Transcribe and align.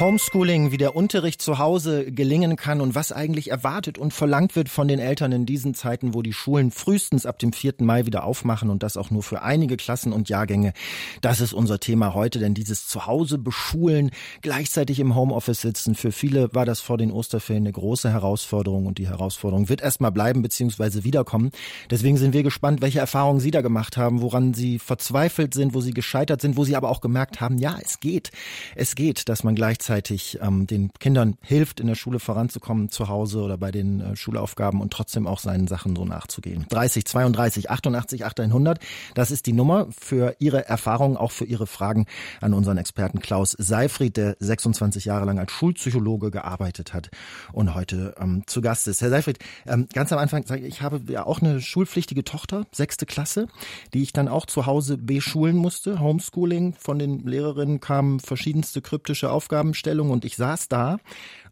Homeschooling, 0.00 0.72
wie 0.72 0.78
der 0.78 0.96
Unterricht 0.96 1.42
zu 1.42 1.58
Hause 1.58 2.10
gelingen 2.10 2.56
kann 2.56 2.80
und 2.80 2.94
was 2.94 3.12
eigentlich 3.12 3.50
erwartet 3.50 3.98
und 3.98 4.14
verlangt 4.14 4.56
wird 4.56 4.70
von 4.70 4.88
den 4.88 4.98
Eltern 4.98 5.30
in 5.30 5.44
diesen 5.44 5.74
Zeiten, 5.74 6.14
wo 6.14 6.22
die 6.22 6.32
Schulen 6.32 6.70
frühestens 6.70 7.26
ab 7.26 7.38
dem 7.38 7.52
4. 7.52 7.74
Mai 7.80 8.06
wieder 8.06 8.24
aufmachen 8.24 8.70
und 8.70 8.82
das 8.82 8.96
auch 8.96 9.10
nur 9.10 9.22
für 9.22 9.42
einige 9.42 9.76
Klassen 9.76 10.14
und 10.14 10.30
Jahrgänge. 10.30 10.72
Das 11.20 11.42
ist 11.42 11.52
unser 11.52 11.80
Thema 11.80 12.14
heute, 12.14 12.38
denn 12.38 12.54
dieses 12.54 12.88
Zuhause 12.88 13.36
beschulen, 13.36 14.10
gleichzeitig 14.40 15.00
im 15.00 15.14
Homeoffice 15.14 15.60
sitzen, 15.60 15.94
für 15.94 16.12
viele 16.12 16.54
war 16.54 16.64
das 16.64 16.80
vor 16.80 16.96
den 16.96 17.12
Osterferien 17.12 17.64
eine 17.64 17.72
große 17.72 18.10
Herausforderung 18.10 18.86
und 18.86 18.96
die 18.96 19.06
Herausforderung 19.06 19.68
wird 19.68 19.82
erstmal 19.82 20.12
bleiben 20.12 20.40
bzw. 20.40 21.04
wiederkommen. 21.04 21.50
Deswegen 21.90 22.16
sind 22.16 22.32
wir 22.32 22.42
gespannt, 22.42 22.80
welche 22.80 23.00
Erfahrungen 23.00 23.40
Sie 23.40 23.50
da 23.50 23.60
gemacht 23.60 23.98
haben, 23.98 24.22
woran 24.22 24.54
Sie 24.54 24.78
verzweifelt 24.78 25.52
sind, 25.52 25.74
wo 25.74 25.82
Sie 25.82 25.92
gescheitert 25.92 26.40
sind, 26.40 26.56
wo 26.56 26.64
Sie 26.64 26.74
aber 26.74 26.88
auch 26.88 27.02
gemerkt 27.02 27.42
haben, 27.42 27.58
ja, 27.58 27.76
es 27.82 28.00
geht. 28.00 28.30
Es 28.74 28.94
geht, 28.94 29.28
dass 29.28 29.44
man 29.44 29.54
gleichzeitig 29.54 29.89
gleichzeitig 29.90 30.38
ähm, 30.40 30.68
den 30.68 30.92
Kindern 31.00 31.36
hilft, 31.42 31.80
in 31.80 31.88
der 31.88 31.96
Schule 31.96 32.20
voranzukommen, 32.20 32.90
zu 32.90 33.08
Hause 33.08 33.40
oder 33.40 33.58
bei 33.58 33.72
den 33.72 34.00
äh, 34.00 34.14
Schulaufgaben 34.14 34.80
und 34.80 34.92
trotzdem 34.92 35.26
auch 35.26 35.40
seinen 35.40 35.66
Sachen 35.66 35.96
so 35.96 36.04
nachzugehen. 36.04 36.64
30 36.68 37.04
32 37.06 37.70
88 37.70 38.24
100, 38.24 38.78
das 39.14 39.32
ist 39.32 39.46
die 39.46 39.52
Nummer 39.52 39.88
für 39.90 40.36
Ihre 40.38 40.68
Erfahrungen, 40.68 41.16
auch 41.16 41.32
für 41.32 41.44
Ihre 41.44 41.66
Fragen 41.66 42.06
an 42.40 42.54
unseren 42.54 42.78
Experten 42.78 43.18
Klaus 43.18 43.56
Seifried, 43.58 44.16
der 44.16 44.36
26 44.38 45.06
Jahre 45.06 45.26
lang 45.26 45.40
als 45.40 45.50
Schulpsychologe 45.50 46.30
gearbeitet 46.30 46.94
hat 46.94 47.10
und 47.52 47.74
heute 47.74 48.14
ähm, 48.20 48.44
zu 48.46 48.60
Gast 48.60 48.86
ist. 48.86 49.02
Herr 49.02 49.10
Seifried, 49.10 49.40
ähm, 49.66 49.88
ganz 49.92 50.12
am 50.12 50.20
Anfang 50.20 50.46
sage 50.46 50.62
ich, 50.62 50.68
ich 50.68 50.82
habe 50.82 51.00
ja 51.08 51.26
auch 51.26 51.40
eine 51.40 51.60
schulpflichtige 51.60 52.22
Tochter, 52.22 52.64
sechste 52.70 53.06
Klasse, 53.06 53.48
die 53.92 54.02
ich 54.02 54.12
dann 54.12 54.28
auch 54.28 54.46
zu 54.46 54.66
Hause 54.66 54.98
beschulen 54.98 55.56
musste. 55.56 55.98
Homeschooling 55.98 56.74
von 56.74 57.00
den 57.00 57.26
Lehrerinnen 57.26 57.80
kamen 57.80 58.20
verschiedenste 58.20 58.82
kryptische 58.82 59.32
Aufgaben 59.32 59.69
Aufgabenstellung 59.70 60.10
und 60.10 60.24
ich 60.24 60.36
saß 60.36 60.68
da 60.68 60.98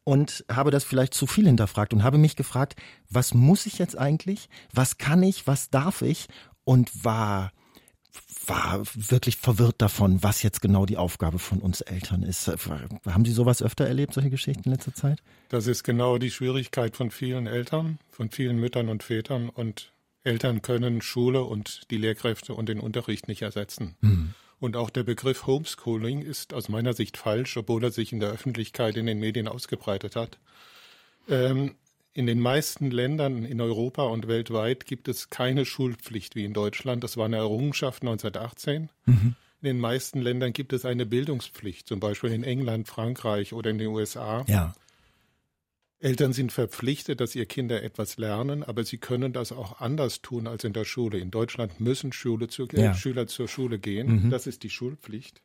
und 0.05 0.45
habe 0.51 0.71
das 0.71 0.85
vielleicht 0.85 1.15
zu 1.15 1.27
viel 1.27 1.47
hinterfragt 1.47 1.93
und 1.93 2.03
habe 2.03 2.19
mich 2.19 2.37
gefragt, 2.37 2.75
was 3.09 3.35
muss 3.35 3.67
ich 3.67 3.79
jetzt 3.79 3.97
eigentlich? 3.97 4.49
Was 4.73 4.99
kann 4.99 5.23
ich? 5.23 5.47
Was 5.47 5.71
darf 5.71 6.03
ich? 6.03 6.27
Und 6.65 7.05
war 7.05 7.53
war 8.47 8.83
wirklich 8.95 9.37
verwirrt 9.37 9.77
davon, 9.79 10.23
was 10.23 10.43
jetzt 10.43 10.63
genau 10.63 10.87
die 10.87 10.97
Aufgabe 10.97 11.39
von 11.39 11.59
uns 11.59 11.83
Eltern 11.83 12.23
ist. 12.23 12.49
Haben 12.49 13.25
Sie 13.27 13.33
sowas 13.33 13.63
öfter 13.63 13.87
erlebt, 13.87 14.15
solche 14.15 14.31
Geschichten 14.31 14.63
in 14.65 14.73
letzter 14.73 14.95
Zeit? 14.95 15.23
Das 15.51 15.67
ist 15.67 15.85
genau 15.85 16.17
die 16.17 16.31
Schwierigkeit 16.31 16.97
von 16.97 17.11
vielen 17.11 17.47
Eltern, 17.47 17.99
von 18.11 18.31
vielen 18.31 18.59
Müttern 18.59 18.89
und 18.89 19.03
Vätern. 19.03 19.51
Und 19.51 19.93
Eltern 20.25 20.63
können 20.63 21.03
Schule 21.03 21.45
und 21.45 21.83
die 21.91 21.99
Lehrkräfte 21.99 22.55
und 22.55 22.71
den 22.71 22.81
Unterricht 22.81 23.29
nicht 23.29 23.43
ersetzen. 23.43 23.97
Mhm. 24.01 24.35
Und 24.61 24.77
auch 24.77 24.91
der 24.91 25.05
Begriff 25.05 25.47
Homeschooling 25.47 26.23
ist 26.23 26.53
aus 26.53 26.69
meiner 26.69 26.93
Sicht 26.93 27.17
falsch, 27.17 27.57
obwohl 27.57 27.85
er 27.85 27.91
sich 27.91 28.13
in 28.13 28.21
der 28.21 28.31
Öffentlichkeit, 28.31 28.97
in 28.97 29.07
den 29.07 29.21
Medien 29.21 29.47
ausgebreitet 29.47 30.17
hat. 30.17 30.39
Ähm, 31.29 31.77
in 32.13 32.27
den 32.27 32.41
meisten 32.41 32.91
Ländern 32.91 33.45
in 33.45 33.61
Europa 33.61 34.03
und 34.03 34.27
weltweit 34.27 34.87
gibt 34.87 35.07
es 35.07 35.31
keine 35.31 35.65
Schulpflicht 35.65 36.35
wie 36.35 36.45
in 36.45 36.53
Deutschland. 36.53 37.05
Das 37.05 37.17
war 37.17 37.27
eine 37.27 37.37
Errungenschaft 37.37 38.03
1918. 38.03 38.91
Mhm. 39.07 39.37
In 39.61 39.67
den 39.67 39.79
meisten 39.79 40.21
Ländern 40.21 40.53
gibt 40.53 40.73
es 40.73 40.85
eine 40.85 41.07
Bildungspflicht, 41.07 41.87
zum 41.87 42.01
Beispiel 42.01 42.33
in 42.33 42.43
England, 42.43 42.89
Frankreich 42.89 43.53
oder 43.53 43.71
in 43.71 43.79
den 43.79 43.89
USA. 43.89 44.45
Ja. 44.49 44.75
Eltern 46.01 46.33
sind 46.33 46.53
verpflichtet, 46.53 47.21
dass 47.21 47.35
ihr 47.35 47.47
Kinder 47.47 47.83
etwas 47.83 48.19
lernen, 48.19 48.63
aber 48.63 48.85
sie 48.85 48.99
können 48.99 49.33
das 49.33 49.51
auch 49.51 49.81
anders 49.81 50.23
tun 50.23 50.47
als 50.47 50.63
in 50.63 50.73
der 50.73 50.85
Schule. 50.85 51.19
In 51.19 51.31
Deutschland 51.31 51.81
müssen 51.81 52.13
Schule 52.13 52.47
zu, 52.47 52.67
ja. 52.73 52.95
Schüler 52.95 53.27
zur 53.27 53.49
Schule 53.49 53.79
gehen. 53.79 54.27
Mhm. 54.27 54.31
Das 54.31 54.47
ist 54.47 54.63
die 54.63 54.71
Schulpflicht. 54.71 55.43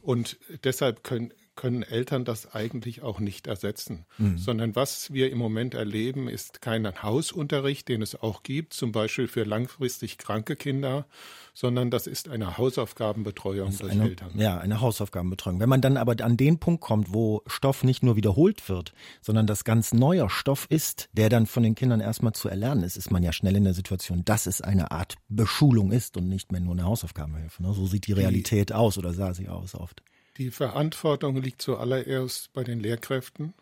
Und 0.00 0.38
deshalb 0.64 1.04
können, 1.04 1.32
können 1.62 1.84
Eltern 1.84 2.24
das 2.24 2.56
eigentlich 2.56 3.04
auch 3.04 3.20
nicht 3.20 3.46
ersetzen, 3.46 4.04
mhm. 4.18 4.36
sondern 4.36 4.74
was 4.74 5.12
wir 5.12 5.30
im 5.30 5.38
Moment 5.38 5.74
erleben, 5.74 6.28
ist 6.28 6.60
kein 6.60 6.84
Hausunterricht, 7.04 7.88
den 7.88 8.02
es 8.02 8.20
auch 8.20 8.42
gibt, 8.42 8.74
zum 8.74 8.90
Beispiel 8.90 9.28
für 9.28 9.44
langfristig 9.44 10.18
kranke 10.18 10.56
Kinder, 10.56 11.06
sondern 11.54 11.92
das 11.92 12.08
ist 12.08 12.28
eine 12.28 12.58
Hausaufgabenbetreuung 12.58 13.78
durch 13.78 13.92
eine, 13.92 14.02
Eltern. 14.02 14.32
Ja, 14.34 14.58
eine 14.58 14.80
Hausaufgabenbetreuung. 14.80 15.60
Wenn 15.60 15.68
man 15.68 15.80
dann 15.80 15.96
aber 15.96 16.16
an 16.24 16.36
den 16.36 16.58
Punkt 16.58 16.80
kommt, 16.80 17.14
wo 17.14 17.42
Stoff 17.46 17.84
nicht 17.84 18.02
nur 18.02 18.16
wiederholt 18.16 18.68
wird, 18.68 18.92
sondern 19.20 19.46
das 19.46 19.62
ganz 19.62 19.94
neuer 19.94 20.28
Stoff 20.30 20.66
ist, 20.68 21.10
der 21.12 21.28
dann 21.28 21.46
von 21.46 21.62
den 21.62 21.76
Kindern 21.76 22.00
erstmal 22.00 22.32
zu 22.32 22.48
erlernen 22.48 22.82
ist, 22.82 22.96
ist 22.96 23.12
man 23.12 23.22
ja 23.22 23.32
schnell 23.32 23.54
in 23.54 23.62
der 23.62 23.74
Situation, 23.74 24.24
dass 24.24 24.46
es 24.46 24.62
eine 24.62 24.90
Art 24.90 25.14
Beschulung 25.28 25.92
ist 25.92 26.16
und 26.16 26.28
nicht 26.28 26.50
mehr 26.50 26.60
nur 26.60 26.72
eine 26.72 26.86
Hausaufgabenhilfe. 26.86 27.62
Ne? 27.62 27.72
So 27.72 27.86
sieht 27.86 28.08
die 28.08 28.14
Realität 28.14 28.70
die, 28.70 28.74
aus 28.74 28.98
oder 28.98 29.12
sah 29.12 29.32
sie 29.32 29.48
aus 29.48 29.76
oft. 29.76 30.02
Die 30.38 30.50
Verantwortung 30.50 31.36
liegt 31.36 31.60
zuallererst 31.60 32.52
bei 32.52 32.64
den 32.64 32.80
Lehrkräften 32.80 33.52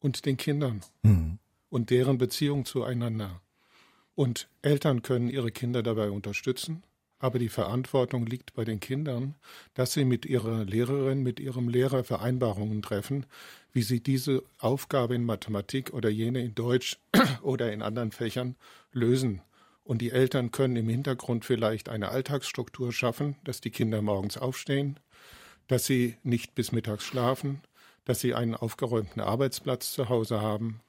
und 0.00 0.26
den 0.26 0.36
Kindern 0.36 0.80
mhm. 1.02 1.38
und 1.68 1.90
deren 1.90 2.18
Beziehung 2.18 2.64
zueinander. 2.64 3.40
Und 4.14 4.48
Eltern 4.62 5.02
können 5.02 5.28
ihre 5.28 5.52
Kinder 5.52 5.82
dabei 5.82 6.10
unterstützen, 6.10 6.82
aber 7.20 7.38
die 7.38 7.48
Verantwortung 7.48 8.26
liegt 8.26 8.54
bei 8.54 8.64
den 8.64 8.80
Kindern, 8.80 9.36
dass 9.74 9.92
sie 9.92 10.04
mit 10.04 10.26
ihrer 10.26 10.64
Lehrerin, 10.64 11.22
mit 11.22 11.38
ihrem 11.38 11.68
Lehrer 11.68 12.02
Vereinbarungen 12.02 12.82
treffen, 12.82 13.26
wie 13.72 13.82
sie 13.82 14.00
diese 14.00 14.42
Aufgabe 14.58 15.14
in 15.14 15.24
Mathematik 15.24 15.92
oder 15.92 16.08
jene 16.08 16.40
in 16.40 16.54
Deutsch 16.54 16.98
oder 17.42 17.72
in 17.72 17.82
anderen 17.82 18.10
Fächern 18.10 18.56
lösen. 18.92 19.40
Und 19.84 20.02
die 20.02 20.10
Eltern 20.10 20.50
können 20.50 20.76
im 20.76 20.88
Hintergrund 20.88 21.44
vielleicht 21.44 21.88
eine 21.88 22.10
Alltagsstruktur 22.10 22.92
schaffen, 22.92 23.36
dass 23.44 23.60
die 23.60 23.70
Kinder 23.70 24.02
morgens 24.02 24.36
aufstehen, 24.36 25.00
dass 25.68 25.86
sie 25.86 26.16
nicht 26.22 26.54
bis 26.54 26.72
mittags 26.72 27.04
schlafen, 27.04 27.60
dass 28.04 28.20
sie 28.20 28.34
einen 28.34 28.54
aufgeräumten 28.54 29.22
Arbeitsplatz 29.22 29.92
zu 29.92 30.08
Hause 30.08 30.40
haben 30.40 30.80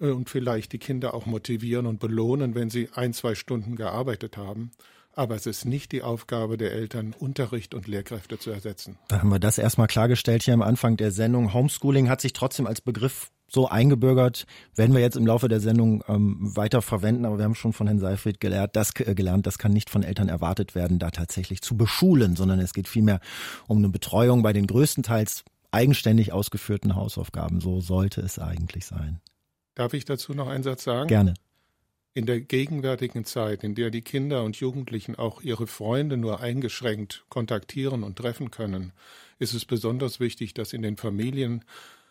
äh, 0.00 0.10
und 0.10 0.28
vielleicht 0.28 0.72
die 0.72 0.78
Kinder 0.78 1.14
auch 1.14 1.24
motivieren 1.24 1.86
und 1.86 2.00
belohnen, 2.00 2.54
wenn 2.54 2.68
sie 2.68 2.90
ein, 2.94 3.14
zwei 3.14 3.34
Stunden 3.34 3.76
gearbeitet 3.76 4.36
haben. 4.36 4.72
Aber 5.14 5.34
es 5.34 5.46
ist 5.46 5.64
nicht 5.64 5.90
die 5.90 6.02
Aufgabe 6.02 6.56
der 6.56 6.72
Eltern, 6.72 7.14
Unterricht 7.18 7.74
und 7.74 7.88
Lehrkräfte 7.88 8.38
zu 8.38 8.50
ersetzen. 8.50 8.98
Da 9.08 9.20
haben 9.20 9.30
wir 9.30 9.40
das 9.40 9.58
erstmal 9.58 9.88
klargestellt 9.88 10.44
hier 10.44 10.54
am 10.54 10.62
Anfang 10.62 10.96
der 10.96 11.10
Sendung. 11.10 11.54
Homeschooling 11.54 12.08
hat 12.08 12.20
sich 12.20 12.34
trotzdem 12.34 12.66
als 12.66 12.80
Begriff 12.80 13.30
so 13.48 13.68
eingebürgert, 13.68 14.46
werden 14.74 14.94
wir 14.94 15.00
jetzt 15.00 15.16
im 15.16 15.26
Laufe 15.26 15.48
der 15.48 15.60
Sendung 15.60 16.04
ähm, 16.06 16.36
weiter 16.40 16.82
verwenden, 16.82 17.24
aber 17.24 17.38
wir 17.38 17.44
haben 17.44 17.54
schon 17.54 17.72
von 17.72 17.86
Herrn 17.86 17.98
Seifried 17.98 18.40
gelernt 18.40 18.76
das, 18.76 18.92
äh, 19.00 19.14
gelernt, 19.14 19.46
das 19.46 19.58
kann 19.58 19.72
nicht 19.72 19.90
von 19.90 20.02
Eltern 20.02 20.28
erwartet 20.28 20.74
werden, 20.74 20.98
da 20.98 21.10
tatsächlich 21.10 21.62
zu 21.62 21.76
beschulen, 21.76 22.36
sondern 22.36 22.60
es 22.60 22.74
geht 22.74 22.88
vielmehr 22.88 23.20
um 23.66 23.78
eine 23.78 23.88
Betreuung 23.88 24.42
bei 24.42 24.52
den 24.52 24.66
größtenteils 24.66 25.44
eigenständig 25.70 26.32
ausgeführten 26.32 26.94
Hausaufgaben. 26.94 27.60
So 27.60 27.80
sollte 27.80 28.20
es 28.20 28.38
eigentlich 28.38 28.86
sein. 28.86 29.20
Darf 29.74 29.94
ich 29.94 30.04
dazu 30.04 30.34
noch 30.34 30.48
einen 30.48 30.64
Satz 30.64 30.84
sagen? 30.84 31.08
Gerne. 31.08 31.34
In 32.14 32.26
der 32.26 32.40
gegenwärtigen 32.40 33.24
Zeit, 33.24 33.62
in 33.62 33.74
der 33.74 33.90
die 33.90 34.02
Kinder 34.02 34.42
und 34.42 34.56
Jugendlichen 34.56 35.14
auch 35.14 35.40
ihre 35.40 35.66
Freunde 35.66 36.16
nur 36.16 36.40
eingeschränkt 36.40 37.24
kontaktieren 37.28 38.02
und 38.02 38.16
treffen 38.16 38.50
können, 38.50 38.92
ist 39.38 39.54
es 39.54 39.64
besonders 39.64 40.18
wichtig, 40.18 40.52
dass 40.54 40.72
in 40.72 40.82
den 40.82 40.96
Familien 40.96 41.64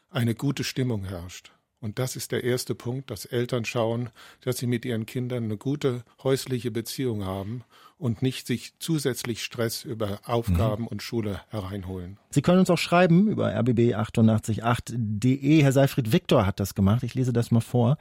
eine 0.10 0.36
gute 0.36 0.64
Stimmung 0.64 1.06
herrscht. 1.06 1.52
Und 1.80 2.00
das 2.00 2.16
ist 2.16 2.32
der 2.32 2.44
erste 2.44 2.74
Punkt, 2.74 3.12
dass 3.12 3.26
Eltern 3.26 3.64
schauen, 3.64 4.10
dass 4.42 4.58
sie 4.58 4.68
mit 4.68 4.84
ihren 4.84 5.06
Kindern 5.06 5.44
eine 5.44 5.58
gute 5.58 6.04
häusliche 6.24 6.72
Beziehung 6.72 7.24
haben 7.24 7.64
und 8.00 8.22
nicht 8.22 8.48
sich 8.48 8.74
zusätzlich 8.80 9.44
Stress 9.44 9.84
über 9.84 10.20
Aufgaben 10.26 10.84
mhm. 10.84 10.88
und 10.88 11.04
Schule 11.04 11.42
hereinholen. 11.50 12.18
Sie 12.38 12.44
können 12.44 12.60
uns 12.60 12.70
auch 12.70 12.78
schreiben 12.78 13.30
über 13.30 13.48
rbb888.de. 13.48 15.64
Herr 15.64 15.72
Seifried 15.72 16.12
Viktor 16.12 16.46
hat 16.46 16.60
das 16.60 16.76
gemacht. 16.76 17.02
Ich 17.02 17.16
lese 17.16 17.34
das 17.34 17.50
mal 17.50 17.62
vor. 17.62 17.98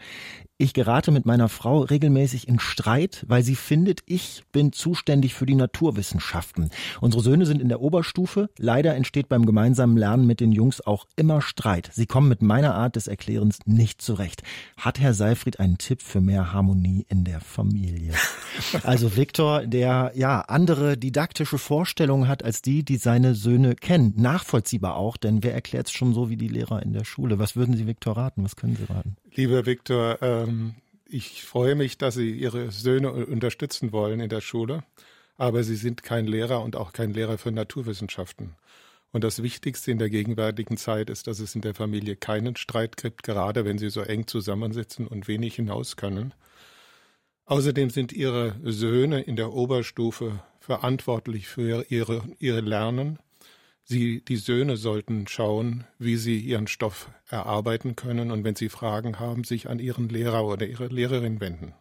Ich 0.59 0.73
gerate 0.73 1.11
mit 1.11 1.27
meiner 1.27 1.51
Frau 1.51 1.81
regelmäßig 1.81 2.49
in 2.49 2.59
Streit, 2.59 3.27
weil 3.29 3.43
sie 3.43 3.57
findet, 3.57 4.01
ich 4.07 4.43
bin 4.53 4.73
zuständig 4.73 5.35
für 5.35 5.45
die 5.45 5.55
Naturwissenschaften. 5.55 6.71
Unsere 7.03 7.23
Söhne 7.23 7.45
sind 7.45 7.61
in 7.61 7.69
der 7.69 7.83
Oberstufe. 7.83 8.49
Leider 8.59 8.95
entsteht 8.95 9.29
beim 9.29 9.45
gemeinsamen 9.45 9.99
Lernen 9.99 10.27
mit 10.27 10.41
den 10.41 10.53
Jungs 10.53 10.81
auch 10.81 11.07
immer 11.17 11.43
Streit. 11.43 11.91
Sie 11.93 12.07
kommen 12.07 12.29
mit 12.29 12.41
meiner 12.41 12.75
Art 12.75 12.97
des 12.97 13.07
Erklärens 13.07 13.59
nicht 13.67 14.01
zurecht. 14.01 14.43
Hat 14.79 14.99
Herr 14.99 15.13
Seifried 15.13 15.61
einen 15.61 15.77
Tipp 15.77 16.01
für 16.01 16.23
mehr 16.23 16.55
Harmonie 16.55 17.05
in 17.09 17.25
der 17.25 17.41
Familie? 17.41 18.13
Also 18.83 19.17
Viktor, 19.17 19.67
der 19.67 20.13
ja 20.15 20.41
andere 20.41 20.97
didaktische 20.97 21.59
Vorstellungen 21.59 22.27
hat 22.27 22.43
als 22.43 22.63
die, 22.63 22.85
die 22.85 22.97
seine 22.97 23.35
Söhne 23.35 23.75
kennen. 23.75 24.15
Nachvollziehbar 24.27 24.97
auch, 24.97 25.17
denn 25.17 25.45
wer 25.45 25.55
erklärt 25.55 25.87
es 25.87 25.93
schon 25.93 26.13
so 26.13 26.29
wie 26.29 26.37
die 26.37 26.49
Lehrer 26.49 26.83
in 26.83 26.93
der 26.93 27.05
Schule? 27.05 27.39
Was 27.39 27.55
würden 27.55 27.77
Sie 27.77 27.87
Viktor 27.87 28.17
raten? 28.17 28.43
Was 28.43 28.57
können 28.57 28.75
Sie 28.75 28.93
raten? 28.93 29.17
Lieber 29.33 29.67
Viktor, 29.67 30.19
ähm, 30.21 30.75
ich 31.09 31.45
freue 31.45 31.77
mich, 31.77 31.97
dass 31.97 32.17
Sie 32.17 32.33
Ihre 32.33 32.73
Söhne 32.73 33.13
unterstützen 33.13 33.93
wollen 33.93 34.19
in 34.19 34.29
der 34.29 34.41
Schule, 34.41 34.83
aber 35.37 35.63
Sie 35.63 35.77
sind 35.77 36.03
kein 36.03 36.27
Lehrer 36.27 36.65
und 36.65 36.75
auch 36.75 36.93
kein 36.93 37.13
Lehrer 37.13 37.39
für 37.39 37.53
Naturwissenschaften. 37.53 38.57
Und 39.13 39.23
das 39.23 39.45
Wichtigste 39.45 39.93
in 39.93 39.99
der 39.99 40.11
gegenwärtigen 40.11 40.77
Zeit 40.77 41.09
ist, 41.09 41.29
dass 41.29 41.39
es 41.39 41.55
in 41.55 41.61
der 41.61 41.75
Familie 41.75 42.17
keinen 42.17 42.57
Streit 42.57 42.97
gibt, 42.97 43.23
gerade 43.23 43.65
wenn 43.65 43.79
sie 43.79 43.91
so 43.91 44.01
eng 44.01 44.27
zusammensitzen 44.27 45.07
und 45.07 45.29
wenig 45.29 45.55
hinaus 45.55 45.95
können. 45.95 46.35
Außerdem 47.45 47.91
sind 47.91 48.13
ihre 48.13 48.57
Söhne 48.65 49.21
in 49.21 49.37
der 49.37 49.53
Oberstufe 49.53 50.43
verantwortlich 50.59 51.47
für 51.47 51.87
ihre, 51.89 52.25
ihre 52.41 52.61
Lernen. 52.61 53.21
Sie, 53.89 54.21
die 54.21 54.37
Söhne 54.37 54.77
sollten 54.77 55.29
schauen, 55.29 55.85
wie 56.01 56.17
sie 56.17 56.41
ihren 56.41 56.67
Stoff 56.67 57.09
erarbeiten 57.29 57.95
können 57.95 58.33
und 58.33 58.43
wenn 58.43 58.57
sie 58.57 58.69
Fragen 58.69 59.21
haben, 59.21 59.45
sich 59.45 59.69
an 59.69 59.79
ihren 59.79 60.09
Lehrer 60.09 60.45
oder 60.45 60.67
ihre 60.67 60.89
Lehrerin 60.89 61.41
wenden. 61.41 61.73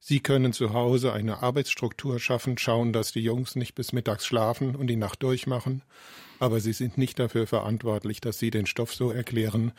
Sie 0.00 0.18
können 0.18 0.52
zu 0.52 0.72
Hause 0.72 1.12
eine 1.12 1.40
Arbeitsstruktur 1.40 2.18
schaffen, 2.18 2.58
schauen, 2.58 2.92
dass 2.92 3.12
die 3.12 3.20
Jungs 3.20 3.54
nicht 3.54 3.76
bis 3.76 3.92
mittags 3.92 4.26
schlafen 4.26 4.74
und 4.74 4.88
die 4.88 4.96
Nacht 4.96 5.22
durchmachen, 5.22 5.82
aber 6.40 6.58
sie 6.58 6.72
sind 6.72 6.98
nicht 6.98 7.20
dafür 7.20 7.46
verantwortlich, 7.46 8.20
dass 8.20 8.40
sie 8.40 8.50
den 8.50 8.66
Stoff 8.66 8.92
so 8.92 9.12
erklären 9.12 9.70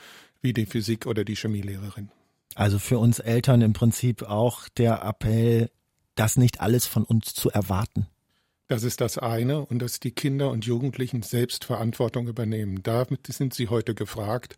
wie 0.42 0.54
die 0.54 0.65
Physik- 0.65 1.06
oder 1.06 1.25
die 1.25 1.36
Chemielehrerin. 1.36 2.12
Also 2.56 2.80
für 2.80 2.97
uns 2.97 3.19
Eltern 3.19 3.62
im 3.62 3.74
Prinzip 3.74 4.24
auch 4.24 4.69
der 4.69 5.04
Appell, 5.04 5.69
das 6.15 6.38
nicht 6.38 6.62
alles 6.62 6.86
von 6.86 7.04
uns 7.04 7.33
zu 7.33 7.50
erwarten. 7.50 8.07
Das 8.71 8.83
ist 8.83 9.01
das 9.01 9.18
eine 9.18 9.65
und 9.65 9.79
dass 9.79 10.00
die 10.00 10.12
Kinder 10.12 10.50
und 10.50 10.63
Jugendlichen 10.63 11.23
selbst 11.23 11.65
Verantwortung 11.65 12.29
übernehmen. 12.29 12.81
Damit 12.83 13.27
sind 13.27 13.53
sie 13.53 13.68
heute 13.68 13.94
gefragt. 13.94 14.56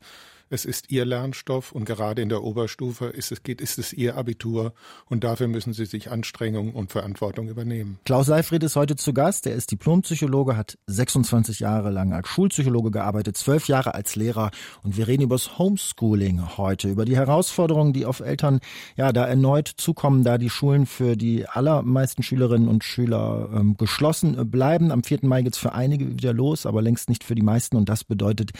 Es 0.53 0.65
ist 0.65 0.91
ihr 0.91 1.03
Lernstoff 1.03 1.71
und 1.71 1.85
gerade 1.85 2.21
in 2.21 2.29
der 2.29 2.43
Oberstufe 2.43 3.07
ist 3.07 3.31
es, 3.31 3.41
geht, 3.41 3.59
ist 3.59 3.79
es 3.79 3.91
ihr 3.91 4.15
Abitur 4.17 4.75
und 5.09 5.23
dafür 5.23 5.47
müssen 5.47 5.73
sie 5.73 5.85
sich 5.85 6.11
Anstrengung 6.11 6.75
und 6.75 6.91
Verantwortung 6.91 7.49
übernehmen. 7.49 7.97
Klaus 8.05 8.27
Seifried 8.27 8.61
ist 8.61 8.75
heute 8.75 8.95
zu 8.95 9.15
Gast. 9.15 9.47
Er 9.47 9.55
ist 9.55 9.71
Diplompsychologe, 9.71 10.55
hat 10.55 10.77
26 10.85 11.61
Jahre 11.61 11.89
lang 11.89 12.13
als 12.13 12.27
Schulpsychologe 12.27 12.91
gearbeitet, 12.91 13.35
zwölf 13.35 13.67
Jahre 13.67 13.95
als 13.95 14.15
Lehrer 14.15 14.51
und 14.83 14.95
wir 14.95 15.07
reden 15.07 15.23
über 15.23 15.33
das 15.33 15.57
Homeschooling 15.57 16.55
heute, 16.55 16.87
über 16.87 17.05
die 17.05 17.15
Herausforderungen, 17.15 17.91
die 17.91 18.05
auf 18.05 18.19
Eltern 18.19 18.59
ja 18.95 19.11
da 19.11 19.25
erneut 19.25 19.67
zukommen, 19.67 20.23
da 20.23 20.37
die 20.37 20.51
Schulen 20.51 20.85
für 20.85 21.17
die 21.17 21.47
allermeisten 21.47 22.21
Schülerinnen 22.21 22.67
und 22.67 22.83
Schüler 22.83 23.49
ähm, 23.55 23.75
geschlossen 23.75 24.51
bleiben. 24.51 24.91
Am 24.91 25.01
4. 25.01 25.21
Mai 25.23 25.41
geht's 25.41 25.57
für 25.57 25.73
einige 25.73 26.13
wieder 26.13 26.31
los, 26.31 26.67
aber 26.67 26.83
längst 26.83 27.09
nicht 27.09 27.23
für 27.23 27.33
die 27.33 27.41
meisten 27.41 27.75
und 27.75 27.89
das 27.89 28.03
bedeutet 28.03 28.51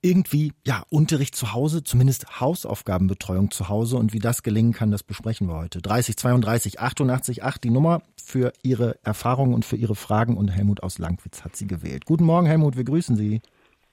irgendwie 0.00 0.54
ja 0.64 0.84
Unterricht 0.88 1.33
zu 1.34 1.52
Hause, 1.52 1.82
zumindest 1.84 2.40
Hausaufgabenbetreuung 2.40 3.50
zu 3.50 3.68
Hause 3.68 3.96
und 3.96 4.12
wie 4.12 4.18
das 4.18 4.42
gelingen 4.42 4.72
kann, 4.72 4.90
das 4.90 5.02
besprechen 5.02 5.48
wir 5.48 5.56
heute. 5.56 5.82
30 5.82 6.16
32 6.16 6.80
88 6.80 7.42
8 7.42 7.64
die 7.64 7.70
Nummer 7.70 8.02
für 8.16 8.52
Ihre 8.62 8.96
Erfahrungen 9.04 9.54
und 9.54 9.64
für 9.64 9.76
Ihre 9.76 9.94
Fragen 9.94 10.36
und 10.36 10.48
Helmut 10.48 10.82
aus 10.82 10.98
Langwitz 10.98 11.44
hat 11.44 11.56
sie 11.56 11.66
gewählt. 11.66 12.04
Guten 12.06 12.24
Morgen, 12.24 12.46
Helmut, 12.46 12.76
wir 12.76 12.84
grüßen 12.84 13.16
Sie. 13.16 13.42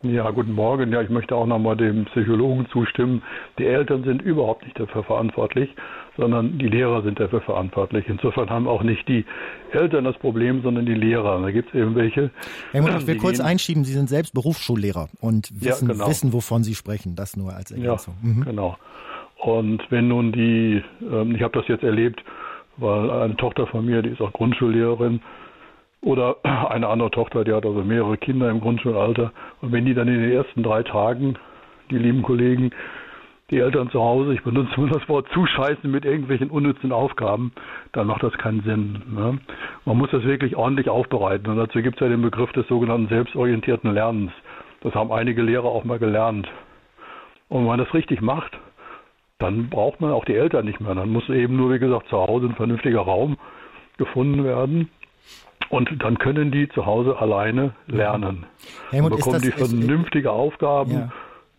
Ja, 0.03 0.31
guten 0.31 0.53
Morgen. 0.53 0.91
Ja, 0.91 1.01
ich 1.01 1.09
möchte 1.09 1.35
auch 1.35 1.45
nochmal 1.45 1.77
dem 1.77 2.05
Psychologen 2.05 2.67
zustimmen. 2.71 3.21
Die 3.59 3.65
Eltern 3.65 4.03
sind 4.03 4.23
überhaupt 4.23 4.63
nicht 4.63 4.79
dafür 4.79 5.03
verantwortlich, 5.03 5.69
sondern 6.17 6.57
die 6.57 6.67
Lehrer 6.67 7.01
sind 7.03 7.19
dafür 7.19 7.41
verantwortlich. 7.41 8.05
Insofern 8.07 8.49
haben 8.49 8.67
auch 8.67 8.83
nicht 8.83 9.07
die 9.07 9.25
Eltern 9.71 10.03
das 10.03 10.17
Problem, 10.17 10.61
sondern 10.61 10.85
die 10.85 10.93
Lehrer. 10.93 11.41
Da 11.41 11.51
gibt 11.51 11.69
es 11.69 11.75
eben 11.75 11.95
welche. 11.95 12.31
Helmut, 12.71 12.91
ich 12.99 13.07
will 13.07 13.17
kurz 13.17 13.39
einschieben, 13.39 13.83
Sie 13.83 13.93
sind 13.93 14.09
selbst 14.09 14.33
Berufsschullehrer 14.33 15.09
und 15.19 15.49
wissen, 15.53 15.87
ja, 15.87 15.93
genau. 15.93 16.07
wissen, 16.07 16.33
wovon 16.33 16.63
Sie 16.63 16.75
sprechen. 16.75 17.15
Das 17.15 17.37
nur 17.37 17.53
als 17.53 17.71
Ergänzung. 17.71 18.15
Ja, 18.21 18.29
mhm. 18.29 18.43
genau. 18.43 18.77
Und 19.37 19.81
wenn 19.89 20.07
nun 20.07 20.31
die, 20.31 20.83
ähm, 21.01 21.35
ich 21.35 21.41
habe 21.41 21.57
das 21.57 21.67
jetzt 21.67 21.83
erlebt, 21.83 22.23
weil 22.77 23.09
eine 23.09 23.35
Tochter 23.37 23.65
von 23.67 23.85
mir, 23.85 24.01
die 24.01 24.09
ist 24.09 24.21
auch 24.21 24.33
Grundschullehrerin, 24.33 25.21
oder 26.01 26.37
eine 26.43 26.87
andere 26.87 27.11
Tochter, 27.11 27.43
die 27.43 27.53
hat 27.53 27.65
also 27.65 27.83
mehrere 27.83 28.17
Kinder 28.17 28.49
im 28.49 28.59
Grundschulalter. 28.59 29.31
Und 29.61 29.71
wenn 29.71 29.85
die 29.85 29.93
dann 29.93 30.07
in 30.07 30.21
den 30.21 30.31
ersten 30.31 30.63
drei 30.63 30.83
Tagen, 30.83 31.35
die 31.89 31.97
lieben 31.97 32.21
Kollegen, 32.21 32.71
die 33.51 33.59
Eltern 33.59 33.89
zu 33.89 34.01
Hause, 34.01 34.33
ich 34.33 34.43
benutze 34.43 34.79
nur 34.79 34.89
das 34.89 35.07
Wort 35.09 35.27
zuscheißen 35.33 35.89
mit 35.91 36.05
irgendwelchen 36.05 36.49
unnützen 36.49 36.91
Aufgaben, 36.91 37.51
dann 37.91 38.07
macht 38.07 38.23
das 38.23 38.33
keinen 38.33 38.61
Sinn. 38.63 39.03
Ne? 39.13 39.39
Man 39.85 39.97
muss 39.97 40.09
das 40.11 40.23
wirklich 40.23 40.55
ordentlich 40.55 40.89
aufbereiten. 40.89 41.49
Und 41.49 41.57
dazu 41.57 41.81
gibt 41.81 41.97
es 41.97 42.01
ja 42.01 42.07
den 42.07 42.21
Begriff 42.21 42.51
des 42.53 42.67
sogenannten 42.67 43.09
selbstorientierten 43.09 43.93
Lernens. 43.93 44.31
Das 44.81 44.95
haben 44.95 45.11
einige 45.11 45.41
Lehrer 45.41 45.65
auch 45.65 45.83
mal 45.83 45.99
gelernt. 45.99 46.47
Und 47.49 47.59
wenn 47.59 47.67
man 47.67 47.79
das 47.79 47.93
richtig 47.93 48.21
macht, 48.21 48.57
dann 49.37 49.69
braucht 49.69 50.01
man 50.01 50.11
auch 50.11 50.25
die 50.25 50.35
Eltern 50.35 50.65
nicht 50.65 50.79
mehr. 50.79 50.95
Dann 50.95 51.09
muss 51.09 51.27
eben 51.29 51.57
nur, 51.57 51.73
wie 51.73 51.79
gesagt, 51.79 52.07
zu 52.07 52.17
Hause 52.17 52.47
ein 52.47 52.55
vernünftiger 52.55 53.01
Raum 53.01 53.37
gefunden 53.97 54.43
werden, 54.43 54.89
und 55.71 55.89
dann 56.03 56.17
können 56.17 56.51
die 56.51 56.67
zu 56.69 56.85
Hause 56.85 57.17
alleine 57.17 57.73
lernen. 57.87 58.45
Helmut, 58.89 59.15
bekommen 59.15 59.35
das, 59.35 59.43
die 59.43 59.51
vernünftige 59.51 60.27
ist, 60.27 60.33
Aufgaben. 60.33 61.09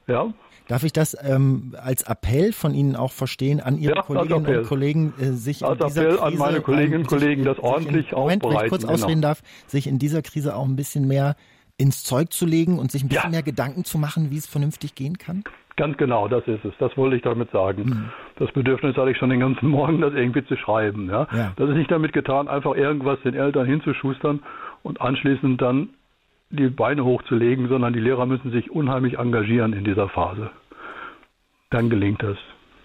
Ja. 0.07 0.15
ja. 0.15 0.35
Darf 0.69 0.85
ich 0.85 0.93
das 0.93 1.17
ähm, 1.23 1.75
als 1.83 2.03
Appell 2.03 2.53
von 2.53 2.75
Ihnen 2.75 2.97
auch 2.97 3.13
verstehen 3.13 3.61
an 3.61 3.79
Ihre 3.79 3.97
ja, 3.97 4.03
Kolleginnen 4.03 4.59
und 4.59 4.67
Kollegen, 4.67 5.13
äh, 5.19 5.33
sich 5.33 5.65
als 5.65 5.81
in 5.81 5.87
dieser 5.89 6.03
Appell 6.03 6.17
Krise, 6.17 6.23
an 6.23 6.37
meine 6.37 6.61
Kolleginnen 6.61 7.01
und 7.01 7.07
Kollegen, 7.09 7.45
das 7.45 7.59
ordentlich 7.59 8.13
in, 8.13 8.19
Moment. 8.19 8.45
Wenn 8.45 8.53
ich 8.53 8.69
kurz 8.69 8.83
genau. 8.83 8.95
ausreden 8.95 9.23
darf, 9.23 9.43
sich 9.67 9.87
in 9.87 9.99
dieser 9.99 10.23
Krise 10.23 10.57
auch 10.57 10.67
ein 10.67 10.77
bisschen 10.77 11.09
mehr 11.09 11.37
ins 11.79 12.05
Zeug 12.05 12.33
zu 12.33 12.47
legen 12.47 12.79
und 12.79 12.93
sich 12.93 13.03
ein 13.03 13.09
bisschen 13.09 13.25
ja. 13.25 13.31
mehr 13.31 13.43
Gedanken 13.43 13.85
zu 13.85 13.99
machen, 13.99 14.31
wie 14.31 14.37
es 14.37 14.47
vernünftig 14.47 14.95
gehen 14.95 15.19
kann? 15.19 15.43
Ganz 15.77 15.97
genau, 15.97 16.29
das 16.29 16.47
ist 16.47 16.65
es. 16.65 16.75
Das 16.79 16.97
wollte 16.97 17.17
ich 17.17 17.23
damit 17.23 17.51
sagen. 17.51 17.85
Mhm. 17.85 18.11
Das 18.37 18.53
Bedürfnis 18.53 18.97
hatte 18.97 19.11
ich 19.11 19.17
schon 19.17 19.31
den 19.31 19.41
ganzen 19.41 19.69
Morgen, 19.71 20.01
das 20.01 20.13
irgendwie 20.13 20.45
zu 20.45 20.57
schreiben. 20.57 21.09
Ja? 21.11 21.27
ja? 21.35 21.53
Das 21.57 21.69
ist 21.71 21.77
nicht 21.77 21.91
damit 21.91 22.13
getan, 22.13 22.49
einfach 22.49 22.75
irgendwas 22.75 23.19
den 23.23 23.35
Eltern 23.35 23.67
hinzuschustern 23.67 24.43
und 24.83 25.01
anschließend 25.01 25.61
dann 25.61 25.91
die 26.53 26.69
Beine 26.69 27.05
hochzulegen, 27.05 27.69
sondern 27.69 27.93
die 27.93 28.01
Lehrer 28.01 28.27
müssen 28.27 28.53
sich 28.53 28.71
unheimlich 28.71 29.19
engagieren 29.19 29.73
in 29.73 29.85
dieser 29.85 30.09
Phase. 30.09 30.51
Dann 31.71 31.91
gelingt 31.91 32.23
das. 32.23 32.37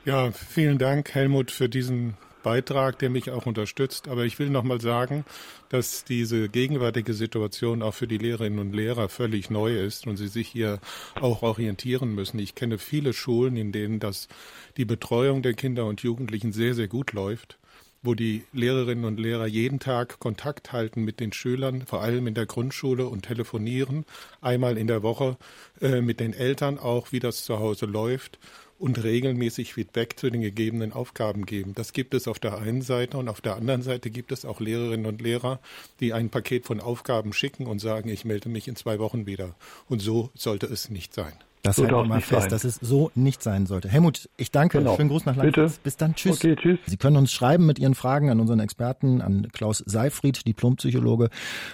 Ja, 0.06 0.32
vielen 0.32 0.78
Dank, 0.78 1.14
Helmut, 1.14 1.52
für 1.52 1.68
diesen 1.68 2.16
Beitrag, 2.44 2.98
der 3.00 3.10
mich 3.10 3.30
auch 3.30 3.46
unterstützt. 3.46 4.08
Aber 4.08 4.24
ich 4.24 4.40
will 4.40 4.50
noch 4.50 4.64
mal 4.64 4.80
sagen, 4.80 5.26
dass 5.68 6.06
diese 6.06 6.48
gegenwärtige 6.48 7.12
Situation 7.12 7.82
auch 7.82 7.94
für 7.94 8.08
die 8.08 8.18
Lehrerinnen 8.18 8.60
und 8.60 8.74
Lehrer 8.74 9.10
völlig 9.10 9.50
neu 9.50 9.78
ist 9.78 10.08
und 10.08 10.16
sie 10.16 10.30
sich 10.30 10.48
hier 10.48 10.80
auch 11.20 11.44
orientieren 11.44 12.16
müssen. 12.16 12.40
Ich 12.40 12.56
kenne 12.56 12.78
viele 12.78 13.12
Schulen, 13.12 13.58
in 13.58 13.74
denen 13.74 14.00
das, 14.00 14.30
die 14.78 14.86
Betreuung 14.86 15.42
der 15.42 15.56
Kinder 15.56 15.86
und 15.86 16.04
Jugendlichen 16.04 16.54
sehr, 16.54 16.74
sehr 16.74 16.88
gut 16.88 17.12
läuft 17.12 17.58
wo 18.04 18.14
die 18.14 18.44
Lehrerinnen 18.54 19.06
und 19.06 19.20
Lehrer 19.20 19.48
jeden 19.48 19.80
Tag 19.80 20.20
Kontakt 20.20 20.72
halten 20.72 21.04
mit 21.04 21.20
den 21.20 21.34
Schülern, 21.34 21.84
vor 21.86 22.02
allem 22.02 22.28
in 22.28 22.34
der 22.34 22.46
Grundschule 22.46 23.08
und 23.08 23.24
telefonieren 23.24 24.06
einmal 24.42 24.78
in 24.78 24.88
der 24.88 25.04
Woche 25.04 25.38
äh, 25.82 26.02
mit 26.02 26.20
den 26.20 26.34
Eltern 26.34 26.80
auch, 26.80 27.12
wie 27.12 27.20
das 27.20 27.44
zu 27.44 27.60
Hause 27.60 27.86
läuft 27.86 28.40
und 28.80 29.04
regelmäßig 29.04 29.74
Feedback 29.74 30.20
zu 30.20 30.30
den 30.30 30.42
gegebenen 30.42 30.94
Aufgaben 30.94 31.46
geben. 31.46 31.74
Das 31.74 31.94
gibt 31.94 32.14
es 32.14 32.28
auf 32.28 32.40
der 32.40 32.60
einen 32.60 32.82
Seite 32.82 33.18
und 33.18 33.28
auf 33.28 33.42
der 33.42 33.56
anderen 33.56 33.82
Seite 33.82 34.10
gibt 34.10 34.32
es 34.32 34.46
auch 34.46 34.60
Lehrerinnen 34.60 35.06
und 35.06 35.22
Lehrer, 35.22 35.60
die 36.00 36.14
ein 36.14 36.30
Paket 36.30 36.66
von 36.66 36.80
Aufgaben 36.80 37.34
schicken 37.34 37.66
und 37.66 37.80
sagen, 37.80 38.10
ich 38.10 38.26
melde 38.26 38.50
mich 38.50 38.68
in 38.68 38.76
zwei 38.76 39.00
Wochen 39.00 39.26
wieder. 39.26 39.56
Und 39.90 40.00
so 40.00 40.30
sollte 40.36 40.68
es 40.68 40.90
nicht 40.90 41.14
sein. 41.14 41.34
Das 41.68 41.78
halten 41.78 41.92
wir 41.92 42.06
mal 42.06 42.22
fest, 42.22 42.42
sein. 42.42 42.50
dass 42.50 42.64
es 42.64 42.76
so 42.76 43.12
nicht 43.16 43.44
sein 43.44 43.66
sollte. 43.66 43.90
Helmut, 43.90 44.30
ich 44.38 44.52
danke. 44.52 44.78
Genau. 44.80 44.96
Schönen 44.96 45.10
Gruß 45.10 45.26
nach 45.26 45.36
Leipzig. 45.36 45.80
Bis 45.84 45.98
dann. 45.98 46.16
Tschüss. 46.16 46.38
Okay, 46.38 46.56
tschüss. 46.56 46.80
Sie 46.86 46.98
können 46.98 47.18
uns 47.18 47.32
schreiben 47.32 47.66
mit 47.66 47.80
Ihren 47.80 47.96
Fragen 47.96 48.30
an 48.30 48.40
unseren 48.40 48.60
Experten, 48.60 49.22
an 49.22 49.48
Klaus 49.52 49.84
Seifried, 49.86 50.48
Diplompsychologe, 50.48 51.30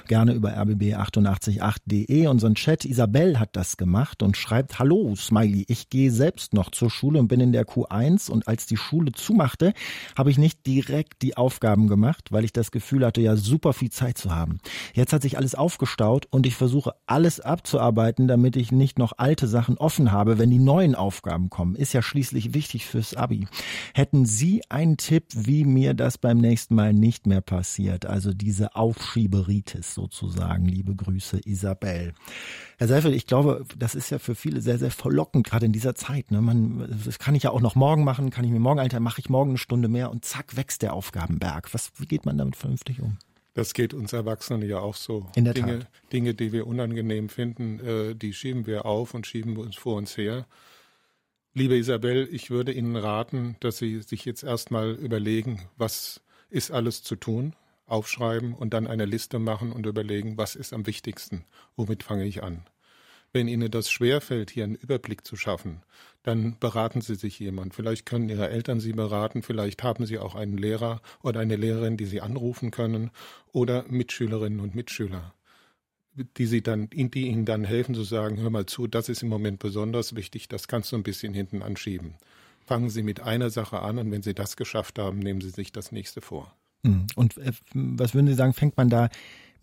gerne 0.08 0.34
über 0.34 0.58
rbb888.de. 0.58 2.28
Unseren 2.28 2.56
Chat. 2.56 2.86
Isabel 2.86 3.40
hat 3.40 3.56
das 3.56 3.78
gemacht 3.78 4.24
und 4.24 4.38
schreibt, 4.38 4.80
Hallo, 4.80 5.16
Smiley, 5.16 5.66
ich 5.68 5.90
gehe 5.90 6.12
selbst 6.12 6.54
noch 6.54 6.72
zur 6.72 6.90
Schule 6.90 7.20
und 7.20 7.28
bin 7.28 7.40
in 7.40 7.52
der 7.52 7.66
Q1 7.66 8.32
und 8.32 8.48
als 8.48 8.66
die 8.66 8.78
Schule 8.78 9.12
zumachte, 9.12 9.74
habe 10.18 10.32
ich 10.32 10.38
nicht 10.38 10.66
direkt 10.66 11.22
die 11.22 11.38
Aufgaben 11.38 11.88
gemacht, 11.88 12.32
weil 12.32 12.44
ich 12.44 12.54
das 12.54 12.72
Gefühl 12.72 13.06
hatte, 13.06 13.22
ja 13.22 13.36
super 13.36 13.74
viel 13.74 13.92
Zeit 13.92 14.18
zu 14.18 14.34
haben. 14.34 14.60
Jetzt 14.94 15.14
hat 15.14 15.22
sich 15.22 15.38
alles 15.38 15.56
aufgestaut 15.56 16.28
und 16.30 16.46
ich 16.46 16.56
versuche 16.56 16.94
alles 17.06 17.40
abzuarbeiten, 17.40 18.28
damit 18.28 18.56
ich 18.56 18.72
nicht 18.72 19.00
noch 19.00 19.14
alte 19.18 19.48
Sachen 19.48 19.78
offen 19.84 20.12
habe, 20.12 20.40
wenn 20.40 20.50
die 20.50 20.60
neuen 20.60 20.96
Aufgaben 20.96 21.50
kommen, 21.50 21.76
ist 21.76 21.94
ja 21.94 22.02
schließlich 22.02 22.54
wichtig 22.54 22.86
fürs 22.86 23.16
Abi. 23.16 23.48
Hätten 23.94 24.26
Sie 24.26 24.64
einen 24.70 24.98
Tipp, 24.98 25.26
wie 25.34 25.66
mir 25.66 25.94
das 25.94 26.18
beim 26.18 26.38
nächsten 26.38 26.74
Mal 26.74 26.94
nicht 26.94 27.28
mehr 27.28 27.42
passiert? 27.42 28.06
Also 28.06 28.34
diese 28.34 28.76
Aufschieberitis 28.76 29.94
sozusagen. 29.94 30.66
Liebe 30.66 30.96
Grüße, 30.96 31.42
Isabel. 31.46 32.14
Herr 32.78 32.88
Seifel, 32.88 33.14
ich 33.14 33.28
glaube, 33.28 33.66
das 33.78 33.94
ist 33.94 34.10
ja 34.10 34.20
für 34.20 34.36
viele 34.36 34.62
sehr, 34.62 34.80
sehr 34.80 34.92
verlockend, 34.92 35.46
gerade 35.46 35.66
in 35.66 35.74
dieser 35.74 35.96
Zeit. 35.96 36.32
Ne? 36.32 36.42
Man, 36.42 36.90
das 37.06 37.20
kann 37.20 37.36
ich 37.36 37.44
ja 37.44 37.52
auch 37.52 37.62
noch 37.62 37.76
morgen 37.76 38.04
machen, 38.04 38.30
kann 38.30 38.46
ich 38.46 38.52
mir 38.52 38.60
morgen, 38.60 38.80
Alter, 38.80 39.00
mache 39.00 39.20
ich 39.20 39.30
morgen 39.30 39.52
eine 39.52 39.58
Stunde 39.58 39.90
mehr 39.90 40.12
und 40.12 40.24
zack, 40.26 40.56
wächst 40.56 40.82
der 40.82 40.94
Aufgabenberg. 40.94 41.74
Was, 41.74 41.92
wie 41.98 42.08
geht 42.08 42.26
man 42.26 42.38
damit 42.38 42.56
vernünftig 42.56 43.02
um? 43.02 43.18
Das 43.54 43.74
geht 43.74 43.94
uns 43.94 44.14
Erwachsenen 44.14 44.68
ja 44.68 44.80
auch 44.80 44.96
so. 44.96 45.28
In 45.36 45.46
der 45.46 45.54
Dinge, 45.54 45.80
Tat. 45.80 45.90
Dinge, 46.12 46.34
die 46.34 46.52
wir 46.52 46.66
unangenehm 46.66 47.30
finden, 47.30 47.80
äh, 47.80 48.16
die 48.16 48.34
schieben 48.34 48.66
wir 48.66 48.86
auf 48.86 49.14
und 49.14 49.28
schieben 49.28 49.58
uns 49.58 49.76
vor 49.76 49.96
uns 49.98 50.18
her. 50.18 50.48
Liebe 51.54 51.78
Isabel, 51.78 52.28
ich 52.32 52.50
würde 52.50 52.72
Ihnen 52.72 52.96
raten, 52.96 53.58
dass 53.60 53.78
Sie 53.78 54.02
sich 54.02 54.26
jetzt 54.26 54.44
erstmal 54.44 54.94
überlegen, 54.94 55.62
was 55.78 56.22
ist 56.50 56.72
alles 56.72 57.04
zu 57.04 57.16
tun, 57.16 57.56
aufschreiben 57.86 58.56
und 58.56 58.74
dann 58.74 58.88
eine 58.88 59.06
Liste 59.06 59.38
machen 59.38 59.72
und 59.72 59.86
überlegen, 59.86 60.36
was 60.36 60.56
ist 60.56 60.74
am 60.74 60.88
wichtigsten, 60.88 61.46
womit 61.76 62.02
fange 62.02 62.26
ich 62.26 62.42
an. 62.42 62.66
Wenn 63.34 63.48
Ihnen 63.48 63.72
das 63.72 63.90
schwerfällt, 63.90 64.52
hier 64.52 64.64
einen 64.64 64.76
Überblick 64.76 65.26
zu 65.26 65.36
schaffen, 65.36 65.82
dann 66.22 66.58
beraten 66.60 67.02
Sie 67.02 67.16
sich 67.16 67.40
jemand. 67.40 67.74
Vielleicht 67.74 68.06
können 68.06 68.30
Ihre 68.30 68.50
Eltern 68.50 68.80
Sie 68.80 68.94
beraten, 68.94 69.42
vielleicht 69.42 69.82
haben 69.82 70.06
Sie 70.06 70.20
auch 70.20 70.36
einen 70.36 70.56
Lehrer 70.56 71.02
oder 71.24 71.40
eine 71.40 71.56
Lehrerin, 71.56 71.98
die 71.98 72.06
Sie 72.06 72.22
anrufen 72.22 72.70
können 72.70 73.10
oder 73.52 73.86
Mitschülerinnen 73.90 74.60
und 74.60 74.76
Mitschüler, 74.76 75.34
die 76.38 76.46
Sie 76.46 76.62
dann, 76.62 76.90
die 76.92 77.28
Ihnen 77.28 77.46
dann 77.46 77.64
helfen 77.64 77.96
zu 77.96 78.04
sagen, 78.04 78.38
hör 78.38 78.52
mal 78.52 78.68
zu, 78.68 78.86
das 78.86 79.10
ist 79.10 79.24
im 79.24 79.30
Moment 79.30 79.58
besonders 79.58 80.16
wichtig, 80.16 80.48
das 80.48 80.68
kannst 80.68 80.92
du 80.92 80.96
ein 80.96 81.04
bisschen 81.04 81.34
hinten 81.34 81.64
anschieben. 81.64 82.14
Fangen 82.66 82.92
Sie 82.92 83.02
mit 83.02 83.20
einer 83.20 83.50
Sache 83.50 83.80
an 83.80 83.98
und 83.98 84.12
wenn 84.12 84.22
Sie 84.22 84.36
das 84.36 84.58
geschafft 84.58 85.00
haben, 85.00 85.18
nehmen 85.18 85.42
Sie 85.42 85.50
sich 85.50 85.72
das 85.72 85.92
nächste 85.92 86.22
vor. 86.22 86.56
Hm. 86.86 87.08
Und 87.16 87.38
äh, 87.38 87.52
was 87.74 88.14
würden 88.14 88.28
Sie 88.28 88.36
sagen, 88.36 88.54
fängt 88.54 88.78
man 88.78 88.90
da 88.90 89.10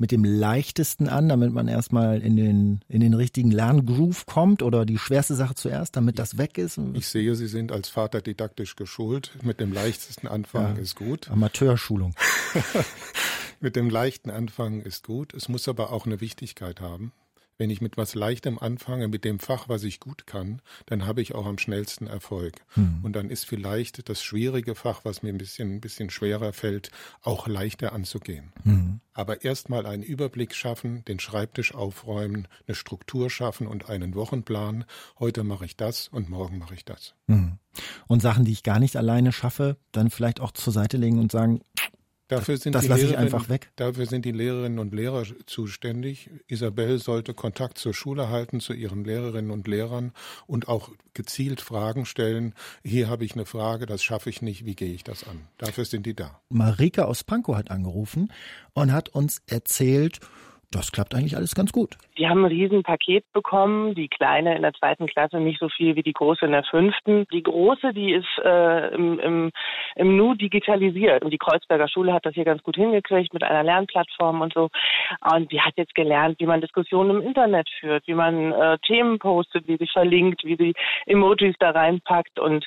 mit 0.01 0.13
dem 0.13 0.25
leichtesten 0.25 1.09
an, 1.09 1.29
damit 1.29 1.53
man 1.53 1.69
erstmal 1.69 2.23
in 2.23 2.35
den, 2.35 2.81
in 2.89 3.01
den 3.01 3.13
richtigen 3.13 3.51
Lerngroove 3.51 4.25
kommt 4.25 4.63
oder 4.63 4.87
die 4.87 4.97
schwerste 4.97 5.35
Sache 5.35 5.55
zuerst, 5.55 5.95
damit 5.95 6.19
das 6.19 6.39
weg 6.39 6.57
ist? 6.57 6.81
Ich 6.95 7.07
sehe, 7.07 7.37
Sie 7.37 7.47
sind 7.47 7.71
als 7.71 7.91
Vater 7.91 8.23
didaktisch 8.23 8.77
geschult. 8.77 9.33
Mit 9.43 9.61
dem 9.61 9.75
leichtesten 9.75 10.27
Anfang 10.27 10.77
ja, 10.77 10.83
ist 10.83 10.97
gut. 10.97 11.31
Amateurschulung. 11.31 12.15
mit 13.61 13.77
dem 13.77 13.91
leichten 13.91 14.31
Anfang 14.31 14.81
ist 14.81 15.07
gut. 15.07 15.35
Es 15.35 15.51
muss 15.51 15.69
aber 15.69 15.93
auch 15.93 16.07
eine 16.07 16.23
Wichtigkeit 16.23 16.81
haben. 16.81 17.13
Wenn 17.61 17.69
ich 17.69 17.83
mit 17.83 17.99
was 17.99 18.15
Leichtem 18.15 18.59
anfange, 18.59 19.07
mit 19.07 19.23
dem 19.23 19.39
Fach, 19.39 19.69
was 19.69 19.83
ich 19.83 20.01
gut 20.01 20.27
kann, 20.27 20.63
dann 20.87 21.05
habe 21.05 21.21
ich 21.21 21.35
auch 21.35 21.45
am 21.45 21.59
schnellsten 21.59 22.07
Erfolg. 22.07 22.55
Hm. 22.69 23.01
Und 23.03 23.15
dann 23.15 23.29
ist 23.29 23.45
vielleicht 23.45 24.09
das 24.09 24.23
schwierige 24.23 24.75
Fach, 24.75 25.05
was 25.05 25.23
mir 25.23 25.29
ein 25.29 25.37
bisschen, 25.37 25.75
ein 25.75 25.81
bisschen 25.83 26.09
schwerer 26.09 26.55
fällt, 26.55 26.91
auch 27.21 27.47
leichter 27.49 27.93
anzugehen. 27.93 28.55
Hm. 28.63 29.01
Aber 29.13 29.45
erstmal 29.45 29.85
einen 29.85 30.03
Überblick 30.03 30.55
schaffen, 30.55 31.05
den 31.05 31.21
Schreibtisch 31.21 31.75
aufräumen, 31.75 32.49
eine 32.67 32.75
Struktur 32.75 33.29
schaffen 33.29 33.67
und 33.67 33.91
einen 33.91 34.15
Wochenplan. 34.15 34.87
Heute 35.19 35.45
mache 35.45 35.67
ich 35.67 35.77
das 35.77 36.09
und 36.09 36.31
morgen 36.31 36.57
mache 36.57 36.73
ich 36.73 36.87
das. 36.87 37.15
Hm. 37.29 37.59
Und 38.07 38.23
Sachen, 38.23 38.47
die 38.47 38.53
ich 38.53 38.63
gar 38.63 38.81
nicht 38.81 38.97
alleine 38.97 39.33
schaffe, 39.33 39.77
dann 39.93 40.09
vielleicht 40.09 40.41
auch 40.41 40.53
zur 40.53 40.73
Seite 40.73 40.97
legen 40.97 41.19
und 41.19 41.31
sagen, 41.31 41.61
Dafür 42.31 42.57
sind, 42.57 42.77
das 42.77 42.85
die 42.85 43.17
einfach 43.17 43.49
weg. 43.49 43.71
dafür 43.75 44.07
sind 44.07 44.25
die 44.25 44.31
Lehrerinnen 44.31 44.79
und 44.79 44.95
Lehrer 44.95 45.25
zuständig. 45.47 46.31
Isabel 46.47 47.01
sollte 47.01 47.35
Kontakt 47.35 47.77
zur 47.77 47.93
Schule 47.93 48.29
halten, 48.29 48.61
zu 48.61 48.73
ihren 48.73 49.05
Lehrerinnen 49.05 49.51
und 49.51 49.67
Lehrern 49.67 50.13
und 50.47 50.69
auch 50.69 50.91
gezielt 51.13 51.61
Fragen 51.61 52.07
stellen. 52.07 52.55
Hier 52.85 53.09
habe 53.09 53.25
ich 53.25 53.35
eine 53.35 53.47
Frage, 53.47 53.85
das 53.85 54.05
schaffe 54.05 54.31
ich 54.31 54.43
nicht, 54.43 54.65
wie 54.65 54.77
gehe 54.77 54.93
ich 54.93 55.03
das 55.03 55.27
an? 55.27 55.41
Dafür 55.59 55.85
sind 55.85 56.07
die 56.07 56.15
da. 56.15 56.41
Marika 56.51 57.03
aus 57.03 57.25
Pankow 57.25 57.57
hat 57.57 57.73
angerufen 57.73 58.33
und 58.75 58.93
hat 58.93 59.09
uns 59.09 59.43
erzählt, 59.49 60.21
das 60.73 60.93
klappt 60.93 61.15
eigentlich 61.15 61.37
alles 61.37 61.57
ganz 61.57 61.73
gut. 61.73 61.97
Die 62.17 62.29
haben 62.29 62.45
ein 62.45 62.51
Riesenpaket 62.51 63.25
bekommen. 63.33 63.95
Die 63.97 64.09
Kleine 64.09 64.55
in 64.55 64.63
der 64.63 64.73
zweiten 64.75 65.09
Klasse 65.09 65.39
nicht 65.41 65.59
so 65.59 65.69
viel 65.69 65.97
wie 65.97 66.03
die 66.03 66.13
Große 66.13 66.47
in 66.47 66.53
der 66.53 66.63
fünften. 66.63 67.27
Die 67.33 67.43
Große, 67.43 67.93
die 67.93 68.13
ist 68.13 68.29
äh, 68.45 68.95
im, 68.95 69.19
im, 69.19 69.51
im 69.97 70.17
Nu 70.17 70.35
digitalisiert. 70.35 71.25
Und 71.25 71.33
die 71.33 71.39
Kreuzberger 71.39 71.89
Schule 71.89 72.13
hat 72.13 72.25
das 72.25 72.35
hier 72.35 72.45
ganz 72.45 72.63
gut 72.63 72.77
hingekriegt 72.77 73.35
mit 73.35 73.43
einer 73.43 73.65
Lernplattform 73.65 74.43
und 74.43 74.55
so. 74.55 74.69
Und 75.35 75.51
die 75.51 75.61
hat 75.61 75.75
jetzt 75.77 75.95
gelernt, 75.97 76.39
wie 76.39 76.47
man 76.47 76.61
Diskussionen 76.61 77.17
im 77.17 77.27
Internet 77.27 77.69
führt, 77.81 78.07
wie 78.07 78.15
man 78.15 78.53
äh, 78.53 78.79
Themen 78.87 79.19
postet, 79.19 79.67
wie 79.67 79.77
sie 79.77 79.89
verlinkt, 79.89 80.45
wie 80.45 80.57
sie 80.57 80.75
Emojis 81.07 81.57
da 81.59 81.71
reinpackt. 81.71 82.39
Und 82.39 82.67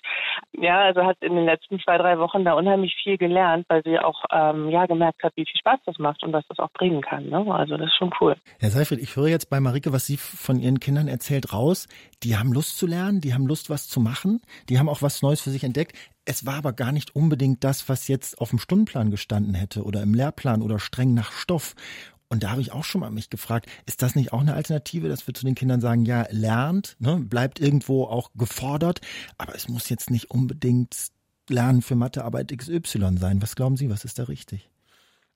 ja, 0.51 0.81
also 0.81 1.05
hat 1.05 1.17
in 1.22 1.36
den 1.36 1.45
letzten 1.45 1.79
zwei, 1.79 1.98
drei 1.98 2.19
Wochen 2.19 2.43
da 2.43 2.53
unheimlich 2.53 2.95
viel 3.01 3.17
gelernt, 3.17 3.65
weil 3.69 3.81
sie 3.83 3.98
auch 3.98 4.25
ähm, 4.29 4.69
ja 4.69 4.88
gemerkt 4.88 5.24
hat, 5.24 5.31
wie 5.38 5.45
viel 5.45 5.57
Spaß 5.57 5.79
das 5.86 6.00
macht 6.00 6.22
und 6.24 6.33
was 6.33 6.45
das 6.50 6.60
auch 6.60 6.72
bringen 6.74 7.01
kann. 7.01 7.29
Ne? 7.29 7.45
Also 7.53 7.77
das 7.77 7.93
ist 7.94 7.98
schon 7.98 8.12
cool. 8.20 8.36
Herr 8.60 8.72
Seifert, 8.72 9.00
ich 9.00 9.16
höre 9.16 9.28
jetzt 9.28 9.50
bei 9.50 9.60
Marike, 9.60 9.92
was 9.92 10.06
Sie 10.06 10.18
von 10.18 10.60
Ihren 10.60 10.80
Kindern 10.80 11.08
erzählt, 11.08 11.54
raus. 11.54 11.88
Die 12.24 12.38
haben 12.38 12.52
Lust 12.52 12.78
zu 12.78 12.88
lernen, 12.88 13.22
die 13.22 13.34
haben 13.34 13.48
Lust, 13.48 13.70
was 13.70 13.88
zu 13.88 14.00
machen, 14.00 14.42
die 14.70 14.80
haben 14.80 14.90
auch 14.90 15.02
was 15.02 15.22
Neues 15.22 15.42
für 15.42 15.52
sich 15.52 15.64
entdeckt. 15.64 15.96
Es 16.26 16.46
war 16.46 16.56
aber 16.56 16.74
gar 16.74 16.92
nicht 16.92 17.16
unbedingt 17.16 17.64
das, 17.64 17.90
was 17.90 18.08
jetzt 18.08 18.40
auf 18.40 18.50
dem 18.50 18.60
Stundenplan 18.60 19.12
gestanden 19.12 19.54
hätte 19.54 19.84
oder 19.84 20.02
im 20.02 20.14
Lehrplan 20.14 20.62
oder 20.62 20.80
streng 20.80 21.14
nach 21.14 21.32
Stoff. 21.32 21.76
Und 22.30 22.44
da 22.44 22.50
habe 22.50 22.62
ich 22.62 22.72
auch 22.72 22.84
schon 22.84 23.02
mal 23.02 23.12
mich 23.12 23.30
gefragt, 23.30 23.68
ist 23.86 24.02
das 24.02 24.16
nicht 24.16 24.34
auch 24.34 24.42
eine 24.42 24.56
Alternative, 24.56 25.08
dass 25.08 25.28
wir 25.28 25.34
zu 25.34 25.46
den 25.46 25.56
Kindern 25.56 25.82
sagen, 25.82 26.06
ja, 26.06 26.26
lernt, 26.32 26.96
ne, 27.00 27.18
bleibt 27.20 27.60
irgendwo 27.60 28.06
auch 28.06 28.32
gefordert, 28.34 29.02
aber 29.38 29.54
es 29.56 29.68
muss 29.68 29.90
jetzt 29.90 30.10
nicht 30.10 30.32
unbedingt 30.32 31.10
Lernen 31.50 31.82
für 31.82 31.96
Mathearbeit 31.96 32.58
XY 32.58 33.18
sein. 33.18 33.42
Was 33.42 33.56
glauben 33.56 33.76
Sie, 33.76 33.90
was 33.90 34.06
ist 34.06 34.18
da 34.18 34.24
richtig? 34.24 34.70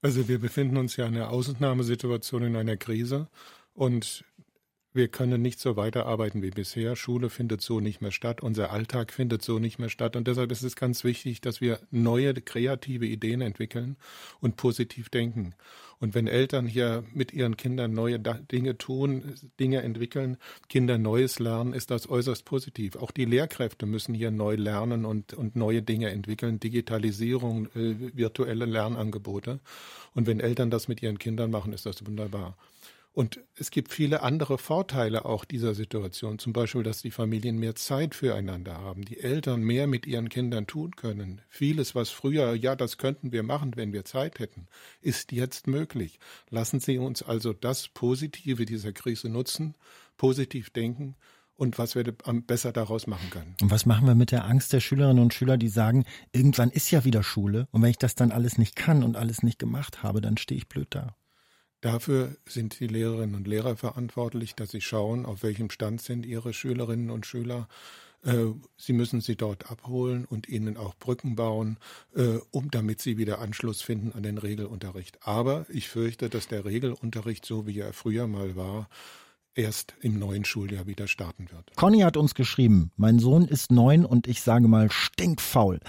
Also 0.08 0.30
wir 0.30 0.40
befinden 0.40 0.78
uns 0.78 0.96
ja 0.96 1.06
in 1.06 1.18
einer 1.18 1.32
Ausnahmesituation, 1.32 2.42
in 2.44 2.56
einer 2.56 2.78
Krise. 2.78 3.28
Und 3.76 4.24
wir 4.94 5.08
können 5.08 5.42
nicht 5.42 5.60
so 5.60 5.76
weiterarbeiten 5.76 6.42
wie 6.42 6.50
bisher. 6.50 6.96
Schule 6.96 7.30
findet 7.30 7.62
so 7.62 7.80
nicht 7.80 8.02
mehr 8.02 8.12
statt, 8.12 8.42
unser 8.42 8.72
Alltag 8.72 9.12
findet 9.14 9.42
so 9.42 9.60
nicht 9.60 9.80
mehr 9.80 9.90
statt 9.90 10.16
und 10.16 10.28
deshalb 10.28 10.52
ist 10.52 10.64
es 10.64 10.76
ganz 10.76 11.04
wichtig, 11.04 11.42
dass 11.42 11.62
wir 11.62 11.80
neue 11.92 12.34
kreative 12.34 13.06
Ideen 13.06 13.42
entwickeln 13.42 13.98
und 14.40 14.58
positiv 14.58 15.10
denken. 15.10 15.54
Und 16.00 16.14
wenn 16.14 16.28
Eltern 16.28 16.68
hier 16.68 17.04
mit 17.14 17.34
ihren 17.34 17.58
Kindern 17.58 17.94
neue 17.94 18.20
Dinge 18.20 18.78
tun, 18.78 19.34
Dinge 19.60 19.82
entwickeln, 19.82 20.38
Kinder 20.70 20.98
Neues 20.98 21.40
lernen, 21.40 21.74
ist 21.74 21.90
das 21.90 22.08
äußerst 22.08 22.46
positiv. 22.46 22.96
Auch 22.98 23.10
die 23.10 23.26
Lehrkräfte 23.26 23.88
müssen 23.88 24.14
hier 24.14 24.30
neu 24.30 24.56
lernen 24.56 25.06
und, 25.06 25.34
und 25.34 25.56
neue 25.56 25.82
Dinge 25.82 26.12
entwickeln, 26.12 26.60
Digitalisierung, 26.60 27.66
äh, 27.76 27.96
virtuelle 28.16 28.66
Lernangebote. 28.66 29.60
Und 30.14 30.28
wenn 30.28 30.40
Eltern 30.40 30.70
das 30.70 30.88
mit 30.88 31.02
ihren 31.02 31.18
Kindern 31.18 31.50
machen, 31.50 31.74
ist 31.74 31.88
das 31.88 32.06
wunderbar. 32.06 32.56
Und 33.18 33.40
es 33.56 33.72
gibt 33.72 33.92
viele 33.92 34.22
andere 34.22 34.60
Vorteile 34.60 35.26
auch 35.26 35.44
dieser 35.44 35.74
Situation. 35.74 36.38
Zum 36.38 36.54
Beispiel, 36.54 36.84
dass 36.84 37.02
die 37.02 37.10
Familien 37.10 37.58
mehr 37.58 37.74
Zeit 37.74 38.14
füreinander 38.14 38.78
haben, 38.78 39.06
die 39.06 39.20
Eltern 39.20 39.64
mehr 39.64 39.88
mit 39.88 40.06
ihren 40.06 40.30
Kindern 40.30 40.68
tun 40.68 40.96
können. 40.96 41.42
Vieles, 41.50 41.96
was 41.96 42.12
früher, 42.12 42.54
ja, 42.54 42.76
das 42.76 43.00
könnten 43.00 43.32
wir 43.32 43.42
machen, 43.42 43.72
wenn 43.76 43.92
wir 43.92 44.06
Zeit 44.06 44.38
hätten, 44.38 44.68
ist 45.02 45.32
jetzt 45.32 45.66
möglich. 45.66 46.20
Lassen 46.52 46.80
Sie 46.80 47.00
uns 47.00 47.24
also 47.24 47.54
das 47.54 47.88
Positive 47.88 48.68
dieser 48.68 48.94
Krise 48.94 49.30
nutzen, 49.30 49.74
positiv 50.18 50.70
denken 50.70 51.16
und 51.56 51.80
was 51.80 51.96
wir 51.96 52.04
besser 52.04 52.72
daraus 52.72 53.08
machen 53.08 53.32
können. 53.32 53.56
Und 53.64 53.72
was 53.72 53.88
machen 53.88 54.06
wir 54.06 54.14
mit 54.14 54.30
der 54.30 54.46
Angst 54.46 54.74
der 54.74 54.80
Schülerinnen 54.80 55.24
und 55.24 55.34
Schüler, 55.34 55.58
die 55.58 55.70
sagen, 55.70 56.06
irgendwann 56.34 56.70
ist 56.70 56.92
ja 56.92 57.04
wieder 57.04 57.24
Schule 57.24 57.68
und 57.72 57.82
wenn 57.82 57.90
ich 57.90 57.98
das 57.98 58.14
dann 58.14 58.32
alles 58.32 58.60
nicht 58.60 58.76
kann 58.76 59.02
und 59.02 59.18
alles 59.18 59.42
nicht 59.42 59.58
gemacht 59.58 60.04
habe, 60.04 60.22
dann 60.22 60.38
stehe 60.38 60.60
ich 60.60 60.70
blöd 60.70 60.90
da. 60.92 61.16
Dafür 61.82 62.36
sind 62.46 62.80
die 62.80 62.88
Lehrerinnen 62.88 63.36
und 63.36 63.48
Lehrer 63.48 63.76
verantwortlich, 63.76 64.56
dass 64.56 64.72
sie 64.72 64.82
schauen, 64.82 65.26
auf 65.26 65.44
welchem 65.44 65.70
Stand 65.70 66.02
sind 66.02 66.26
ihre 66.26 66.54
Schülerinnen 66.54 67.12
und 67.12 67.26
Schüler. 67.26 67.68
Äh, 68.24 68.48
sie 68.78 68.94
müssen 68.94 69.22
sie 69.22 69.36
dort 69.36 69.70
abholen 69.70 70.26
und 70.26 70.50
ihnen 70.50 70.76
auch 70.76 70.96
Brücken 70.96 71.36
bauen, 71.36 71.78
äh, 72.16 72.40
um 72.52 72.72
damit 72.72 73.00
sie 73.00 73.18
wieder 73.18 73.40
Anschluss 73.40 73.82
finden 73.82 74.12
an 74.14 74.24
den 74.24 74.40
Regelunterricht. 74.40 75.20
Aber 75.22 75.68
ich 75.70 75.88
fürchte, 75.88 76.30
dass 76.30 76.48
der 76.48 76.66
Regelunterricht, 76.66 77.46
so 77.46 77.68
wie 77.68 77.80
er 77.80 77.94
früher 77.94 78.26
mal 78.26 78.56
war, 78.56 78.90
erst 79.58 79.96
im 80.02 80.20
neuen 80.20 80.46
Schuljahr 80.46 80.88
wieder 80.88 81.08
starten 81.08 81.48
wird. 81.52 81.76
Conny 81.76 82.00
hat 82.00 82.16
uns 82.16 82.36
geschrieben, 82.36 82.92
mein 82.96 83.20
Sohn 83.20 83.46
ist 83.46 83.72
neun 83.72 84.06
und 84.06 84.28
ich 84.28 84.42
sage 84.42 84.68
mal 84.68 84.92
stinkfaul. 84.92 85.80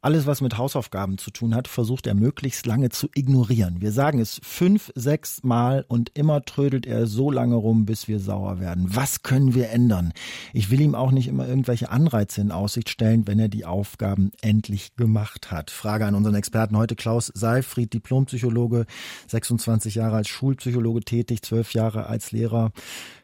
Alles, 0.00 0.26
was 0.26 0.40
mit 0.40 0.56
Hausaufgaben 0.56 1.18
zu 1.18 1.30
tun 1.30 1.54
hat, 1.54 1.68
versucht 1.68 2.06
er 2.06 2.14
möglichst 2.14 2.66
lange 2.66 2.88
zu 2.88 3.08
ignorieren. 3.14 3.80
Wir 3.80 3.92
sagen 3.92 4.20
es 4.20 4.40
fünf, 4.42 4.90
sechs 4.94 5.42
Mal 5.42 5.84
und 5.88 6.10
immer 6.14 6.44
trödelt 6.44 6.86
er 6.86 7.06
so 7.06 7.30
lange 7.30 7.56
rum, 7.56 7.84
bis 7.84 8.08
wir 8.08 8.20
sauer 8.20 8.60
werden. 8.60 8.86
Was 8.88 9.22
können 9.22 9.54
wir 9.54 9.70
ändern? 9.70 10.12
Ich 10.52 10.70
will 10.70 10.80
ihm 10.80 10.94
auch 10.94 11.10
nicht 11.10 11.28
immer 11.28 11.46
irgendwelche 11.46 11.90
Anreize 11.90 12.40
in 12.40 12.50
Aussicht 12.52 12.88
stellen, 12.88 13.26
wenn 13.26 13.38
er 13.38 13.48
die 13.48 13.64
Aufgaben 13.64 14.32
endlich 14.40 14.96
gemacht 14.96 15.50
hat. 15.50 15.70
Frage 15.70 16.06
an 16.06 16.14
unseren 16.14 16.34
Experten 16.34 16.76
heute 16.76 16.96
Klaus 16.96 17.30
Seifried, 17.34 17.92
Diplompsychologe, 17.92 18.86
26 19.26 19.96
Jahre 19.96 20.16
als 20.16 20.28
Schulpsychologe 20.28 21.00
tätig, 21.00 21.42
zwölf 21.42 21.74
Jahre 21.74 22.06
als 22.06 22.32
Lehrer. 22.32 22.72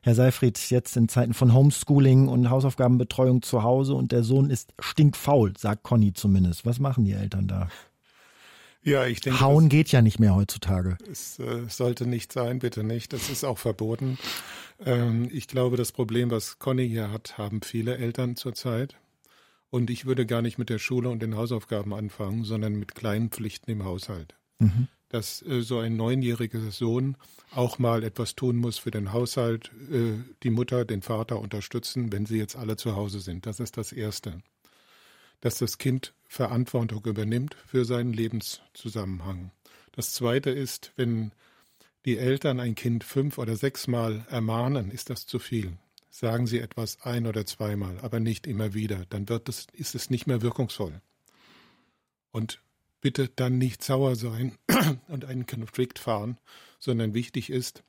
Herr 0.05 0.15
Seifried, 0.15 0.59
jetzt 0.69 0.99
in 0.99 1.09
Zeiten 1.09 1.33
von 1.33 1.55
Homeschooling 1.55 2.29
und 2.29 2.51
Hausaufgabenbetreuung 2.51 3.41
zu 3.41 3.63
Hause 3.63 3.95
und 3.95 4.13
der 4.13 4.23
Sohn 4.23 4.51
ist 4.51 4.75
stinkfaul, 4.79 5.55
sagt 5.57 5.83
Conny 5.83 6.13
zumindest. 6.13 6.67
Was 6.67 6.79
machen 6.79 7.07
die 7.07 7.13
Eltern 7.13 7.49
da? 7.49 7.71
Ja, 8.83 9.07
ich 9.07 9.23
denke. 9.23 9.41
Hauen 9.41 9.71
geht 9.71 9.91
ja 9.93 10.03
nicht 10.03 10.19
mehr 10.19 10.35
heutzutage. 10.35 10.99
Es 11.11 11.39
äh, 11.39 11.63
sollte 11.71 12.07
nicht 12.07 12.35
sein, 12.35 12.59
bitte 12.59 12.85
nicht. 12.85 13.15
Das 13.15 13.31
ist 13.31 13.45
auch 13.45 13.57
verboten. 13.57 14.19
Ähm, 14.85 15.31
ich 15.33 15.49
glaube, 15.49 15.79
das 15.79 15.91
Problem, 15.91 16.31
was 16.31 16.59
Conny 16.59 16.87
hier 16.87 17.11
hat, 17.11 17.39
haben 17.39 17.63
viele 17.63 17.97
Eltern 17.97 18.37
zurzeit. 18.37 18.97
Und 19.71 19.89
ich 19.89 20.05
würde 20.05 20.27
gar 20.27 20.43
nicht 20.43 20.59
mit 20.59 20.69
der 20.69 20.79
Schule 20.79 21.09
und 21.09 21.23
den 21.23 21.35
Hausaufgaben 21.35 21.95
anfangen, 21.95 22.45
sondern 22.45 22.75
mit 22.75 22.95
kleinen 22.95 23.31
Pflichten 23.31 23.71
im 23.71 23.85
Haushalt. 23.87 24.35
Mhm 24.59 24.89
dass 25.09 25.43
äh, 25.43 25.63
so 25.63 25.79
ein 25.79 25.97
neunjähriger 25.97 26.71
Sohn 26.71 27.17
auch 27.51 27.79
mal 27.79 28.03
etwas 28.03 28.35
tun 28.35 28.57
muss 28.57 28.79
für 28.79 28.91
den 28.91 29.13
Haushalt, 29.13 29.71
äh, 29.91 30.19
die 30.43 30.51
Mutter, 30.51 30.85
den 30.85 31.03
Vater 31.03 31.39
unterstützen, 31.41 32.13
wenn 32.13 32.27
sie 32.27 32.39
jetzt 32.39 32.57
alle 32.57 32.77
zu 32.77 32.97
Hause 32.97 33.21
sind. 33.21 33.47
Das 33.47 33.61
ist 33.61 33.77
das 33.77 33.93
Erste. 33.93 34.43
Dass 35.41 35.59
das 35.59 35.79
Kind 35.79 36.15
Verantwortung 36.27 37.05
übernimmt 37.05 37.57
für 37.67 37.85
seinen 37.85 38.13
Lebenszusammenhang. 38.13 39.51
Das 39.93 40.13
Zweite 40.13 40.51
ist, 40.51 40.93
wenn 40.97 41.33
die 42.05 42.19
Eltern 42.19 42.61
ein 42.61 42.75
Kind 42.75 43.05
fünf 43.05 43.39
oder 43.39 43.57
sechs 43.57 43.87
Mal 43.87 44.27
ermahnen, 44.29 44.91
ist 44.91 45.11
das 45.11 45.27
zu 45.27 45.39
viel. 45.39 45.79
sagen 46.11 46.47
Sie 46.47 46.61
etwas 46.61 47.01
ein 47.03 47.27
oder 47.27 47.45
zweimal, 47.45 47.99
aber 48.01 48.21
nicht 48.21 48.47
immer 48.47 48.73
wieder. 48.73 49.05
Dann 49.09 49.29
wird 49.29 49.49
es, 49.49 49.67
ist 49.73 49.97
es 49.97 50.11
nicht 50.11 50.29
mehr 50.29 50.43
wirkungsvoll. 50.43 51.01
Und 52.31 52.61
bitte 53.05 53.29
dann 53.29 53.59
nicht 53.59 53.85
sauer 53.85 54.17
sein 54.17 54.57
und 55.09 55.27
einen 55.27 55.45
Konflikt 55.45 55.99
fahren, 55.99 56.39
sondern 56.79 57.13
wichtig 57.13 57.51
ist, 57.51 57.85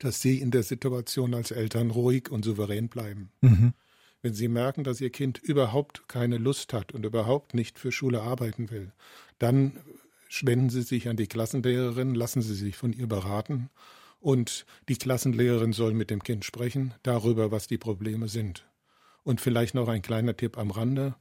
dass 0.00 0.20
Sie 0.20 0.40
in 0.40 0.50
der 0.50 0.64
Situation 0.64 1.32
als 1.32 1.52
Eltern 1.52 1.90
ruhig 1.90 2.28
und 2.28 2.44
souverän 2.44 2.88
bleiben. 2.88 3.30
Mhm. 3.40 3.72
Wenn 4.20 4.34
Sie 4.34 4.48
merken, 4.48 4.82
dass 4.82 5.00
Ihr 5.00 5.10
Kind 5.10 5.38
überhaupt 5.38 6.08
keine 6.08 6.38
Lust 6.38 6.72
hat 6.72 6.90
und 6.90 7.06
überhaupt 7.06 7.54
nicht 7.54 7.78
für 7.78 7.92
Schule 7.92 8.20
arbeiten 8.22 8.72
will, 8.72 8.90
dann 9.38 9.78
wenden 10.40 10.70
Sie 10.70 10.82
sich 10.82 11.08
an 11.08 11.16
die 11.16 11.28
Klassenlehrerin, 11.28 12.16
lassen 12.16 12.42
Sie 12.42 12.56
sich 12.56 12.76
von 12.76 12.92
ihr 12.92 13.06
beraten 13.06 13.70
und 14.18 14.66
die 14.88 14.96
Klassenlehrerin 14.96 15.72
soll 15.72 15.94
mit 15.94 16.10
dem 16.10 16.24
Kind 16.24 16.44
sprechen 16.44 16.94
darüber, 17.04 17.52
was 17.52 17.68
die 17.68 17.78
Probleme 17.78 18.28
sind. 18.28 18.68
Und 19.22 19.40
vielleicht 19.40 19.76
noch 19.76 19.86
ein 19.86 20.02
kleiner 20.02 20.36
Tipp 20.36 20.58
am 20.58 20.72
Rande. 20.72 21.14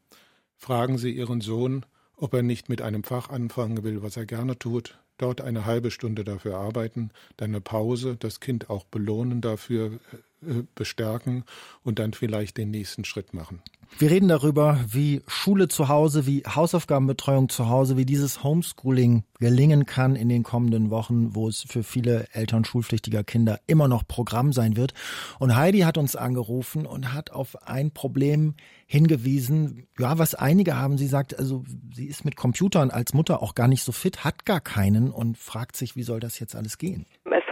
Fragen 0.58 0.98
Sie 0.98 1.12
Ihren 1.12 1.42
Sohn, 1.42 1.86
ob 2.22 2.34
er 2.36 2.44
nicht 2.44 2.70
mit 2.70 2.82
einem 2.82 3.04
Fach 3.04 3.30
anfangen 3.30 3.84
will, 3.84 4.04
was 4.04 4.16
er 4.16 4.26
gerne 4.26 4.58
tut, 4.58 5.00
dort 5.18 5.42
eine 5.42 5.66
halbe 5.66 5.92
Stunde 5.92 6.24
dafür 6.24 6.58
arbeiten, 6.58 7.10
dann 7.36 7.50
eine 7.50 7.62
Pause, 7.62 8.16
das 8.18 8.40
Kind 8.40 8.70
auch 8.70 8.86
belohnen 8.86 9.42
dafür, 9.42 10.00
bestärken 10.76 11.44
und 11.84 12.00
dann 12.00 12.14
vielleicht 12.14 12.58
den 12.58 12.72
nächsten 12.72 13.06
Schritt 13.06 13.34
machen. 13.34 13.62
Wir 13.98 14.10
reden 14.10 14.30
darüber, 14.30 14.80
wie 14.88 15.22
Schule 15.28 15.68
zu 15.68 15.90
Hause, 15.90 16.26
wie 16.26 16.44
Hausaufgabenbetreuung 16.44 17.50
zu 17.50 17.68
Hause, 17.68 17.98
wie 17.98 18.06
dieses 18.06 18.44
Homeschooling 18.44 19.26
gelingen 19.40 19.86
kann 19.86 20.16
in 20.16 20.30
den 20.30 20.44
kommenden 20.44 20.90
Wochen, 20.90 21.36
wo 21.36 21.48
es 21.48 21.66
für 21.68 21.84
viele 21.84 22.28
Eltern 22.32 22.64
schulpflichtiger 22.64 23.24
Kinder 23.24 23.60
immer 23.68 23.88
noch 23.88 24.08
Programm 24.08 24.54
sein 24.54 24.78
wird. 24.78 24.94
Und 25.40 25.56
Heidi 25.56 25.80
hat 25.80 25.98
uns 25.98 26.16
angerufen 26.16 26.86
und 26.86 27.14
hat 27.14 27.32
auf 27.32 27.68
ein 27.68 27.92
Problem 27.92 28.56
hingewiesen, 28.88 29.88
ja, 30.00 30.18
was 30.18 30.36
einige 30.36 30.78
haben. 30.78 30.98
Sie 30.98 31.08
sagt, 31.08 31.38
also 31.38 31.64
sie 31.94 32.06
ist 32.06 32.26
mit 32.26 32.36
Computern 32.36 32.92
als 32.92 33.14
Mutter 33.14 33.44
auch 33.44 33.56
gar 33.56 33.68
nicht 33.68 33.84
so 33.84 33.92
fit, 33.92 34.24
hat 34.24 34.46
gar 34.46 34.62
keinen 34.62 35.12
und 35.12 35.38
fragt 35.38 35.76
sich, 35.76 35.96
wie 35.96 36.04
soll 36.04 36.20
das 36.20 36.40
jetzt 36.40 36.56
alles 36.56 36.78
gehen? 36.78 37.06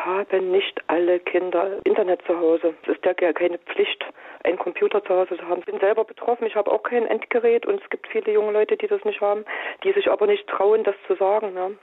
Haben 0.10 0.50
nicht 0.50 0.82
alle 0.88 1.20
Kinder 1.20 1.78
Internet 1.84 2.22
zu 2.26 2.36
Hause. 2.36 2.74
Es 2.82 2.96
ist 2.96 3.06
ja 3.06 3.14
keine 3.14 3.60
Pflicht 3.60 4.04
einen 4.44 4.58
Computer 4.58 5.04
zu 5.04 5.10
Hause 5.10 5.38
zu 5.38 5.48
haben. 5.48 5.60
Ich 5.60 5.66
bin 5.66 5.80
selber 5.80 6.04
betroffen, 6.04 6.48
ich 6.48 6.56
habe 6.56 6.72
auch 6.72 6.82
kein 6.82 7.06
Endgerät 7.06 7.68
und 7.68 7.80
es 7.80 7.90
gibt 7.92 8.08
viele 8.08 8.34
junge 8.34 8.52
Leute, 8.52 8.76
die 8.76 8.88
das 8.88 9.04
nicht 9.06 9.22
haben, 9.22 9.46
die 9.84 9.94
sich 9.94 10.10
aber 10.10 10.26
nicht 10.26 10.48
trauen, 10.48 10.84
das 10.84 10.96
zu 11.08 11.16
sagen. 11.16 11.54
Ne? 11.54 11.78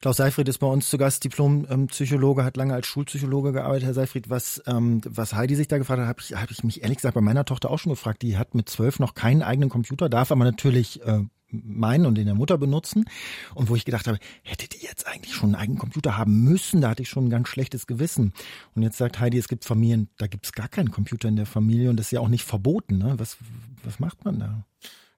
Klaus 0.00 0.18
Seifried 0.18 0.48
ist 0.48 0.58
bei 0.58 0.66
uns 0.68 0.88
zu 0.88 0.96
Gast, 0.96 1.24
Diplompsychologe, 1.24 2.44
hat 2.44 2.56
lange 2.56 2.74
als 2.74 2.86
Schulpsychologe 2.86 3.52
gearbeitet. 3.52 3.86
Herr 3.86 3.94
Seifried, 3.94 4.30
was, 4.30 4.62
ähm, 4.68 5.00
was 5.04 5.34
Heidi 5.34 5.56
sich 5.56 5.66
da 5.66 5.78
gefragt 5.78 6.00
hat, 6.00 6.08
habe 6.08 6.20
ich, 6.20 6.34
hab 6.36 6.50
ich 6.52 6.62
mich 6.62 6.82
ehrlich 6.82 6.98
gesagt 6.98 7.16
bei 7.16 7.20
meiner 7.20 7.44
Tochter 7.44 7.70
auch 7.70 7.80
schon 7.80 7.92
gefragt. 7.92 8.22
Die 8.22 8.38
hat 8.38 8.54
mit 8.54 8.68
zwölf 8.68 9.00
noch 9.00 9.14
keinen 9.14 9.42
eigenen 9.42 9.70
Computer, 9.70 10.08
darf 10.08 10.30
aber 10.30 10.44
natürlich 10.44 11.02
äh, 11.02 11.24
meinen 11.50 12.06
und 12.06 12.16
den 12.16 12.26
der 12.26 12.34
Mutter 12.34 12.58
benutzen. 12.58 13.04
Und 13.54 13.68
wo 13.68 13.76
ich 13.76 13.84
gedacht 13.84 14.06
habe, 14.06 14.18
hätte 14.42 14.68
die 14.68 14.84
jetzt 14.84 15.06
eigentlich 15.06 15.34
schon 15.34 15.50
einen 15.50 15.62
eigenen 15.62 15.78
Computer 15.78 16.16
haben 16.16 16.44
müssen, 16.44 16.80
da 16.80 16.90
hatte 16.90 17.02
ich 17.02 17.08
schon 17.08 17.26
ein 17.26 17.30
ganz 17.30 17.48
schlechtes 17.48 17.86
Gewissen. 17.86 18.32
Und 18.74 18.82
jetzt 18.82 18.98
sagt 18.98 19.20
Heidi, 19.20 19.38
es 19.38 19.48
gibt 19.48 19.64
Familien, 19.64 20.08
da 20.18 20.26
gibt 20.26 20.46
es 20.46 20.52
gar 20.52 20.68
keinen 20.68 20.90
Computer 20.90 21.28
in 21.28 21.36
der 21.36 21.46
Familie 21.46 21.90
und 21.90 21.96
das 21.96 22.06
ist 22.06 22.12
ja 22.12 22.20
auch 22.20 22.28
nicht 22.28 22.44
verboten. 22.44 22.98
Ne? 22.98 23.14
Was, 23.18 23.36
was 23.84 24.00
macht 24.00 24.24
man 24.24 24.38
da? 24.38 24.64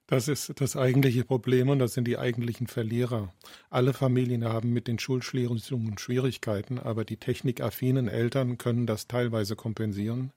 Das 0.07 0.27
ist 0.27 0.59
das 0.59 0.75
eigentliche 0.75 1.23
Problem 1.23 1.69
und 1.69 1.79
das 1.79 1.93
sind 1.93 2.07
die 2.07 2.17
eigentlichen 2.17 2.67
Verlierer. 2.67 3.33
Alle 3.69 3.93
Familien 3.93 4.43
haben 4.43 4.73
mit 4.73 4.87
den 4.87 4.99
Schulschließungen 4.99 5.97
Schwierigkeiten, 5.97 6.77
aber 6.77 7.05
die 7.05 7.17
technikaffinen 7.17 8.09
Eltern 8.09 8.57
können 8.57 8.85
das 8.85 9.07
teilweise 9.07 9.55
kompensieren. 9.55 10.31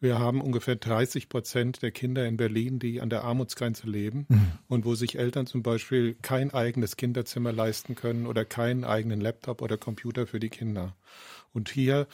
Wir 0.00 0.18
haben 0.18 0.40
ungefähr 0.40 0.76
30 0.76 1.28
Prozent 1.28 1.82
der 1.82 1.90
Kinder 1.90 2.26
in 2.26 2.38
Berlin, 2.38 2.78
die 2.78 3.02
an 3.02 3.10
der 3.10 3.22
Armutsgrenze 3.22 3.86
leben 3.86 4.24
mhm. 4.28 4.52
und 4.66 4.84
wo 4.86 4.94
sich 4.94 5.18
Eltern 5.18 5.46
zum 5.46 5.62
Beispiel 5.62 6.16
kein 6.22 6.54
eigenes 6.54 6.96
Kinderzimmer 6.96 7.52
leisten 7.52 7.94
können 7.94 8.26
oder 8.26 8.46
keinen 8.46 8.84
eigenen 8.84 9.20
Laptop 9.20 9.60
oder 9.60 9.76
Computer 9.76 10.26
für 10.26 10.40
die 10.40 10.48
Kinder. 10.48 10.96
Und 11.52 11.68
hier 11.68 12.06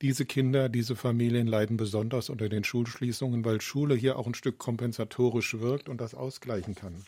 diese 0.00 0.24
Kinder, 0.24 0.68
diese 0.68 0.96
Familien 0.96 1.46
leiden 1.46 1.76
besonders 1.76 2.30
unter 2.30 2.48
den 2.48 2.64
Schulschließungen, 2.64 3.44
weil 3.44 3.60
Schule 3.60 3.94
hier 3.94 4.18
auch 4.18 4.26
ein 4.26 4.34
Stück 4.34 4.58
kompensatorisch 4.58 5.58
wirkt 5.58 5.88
und 5.88 6.00
das 6.00 6.14
ausgleichen 6.14 6.74
kann. 6.74 7.04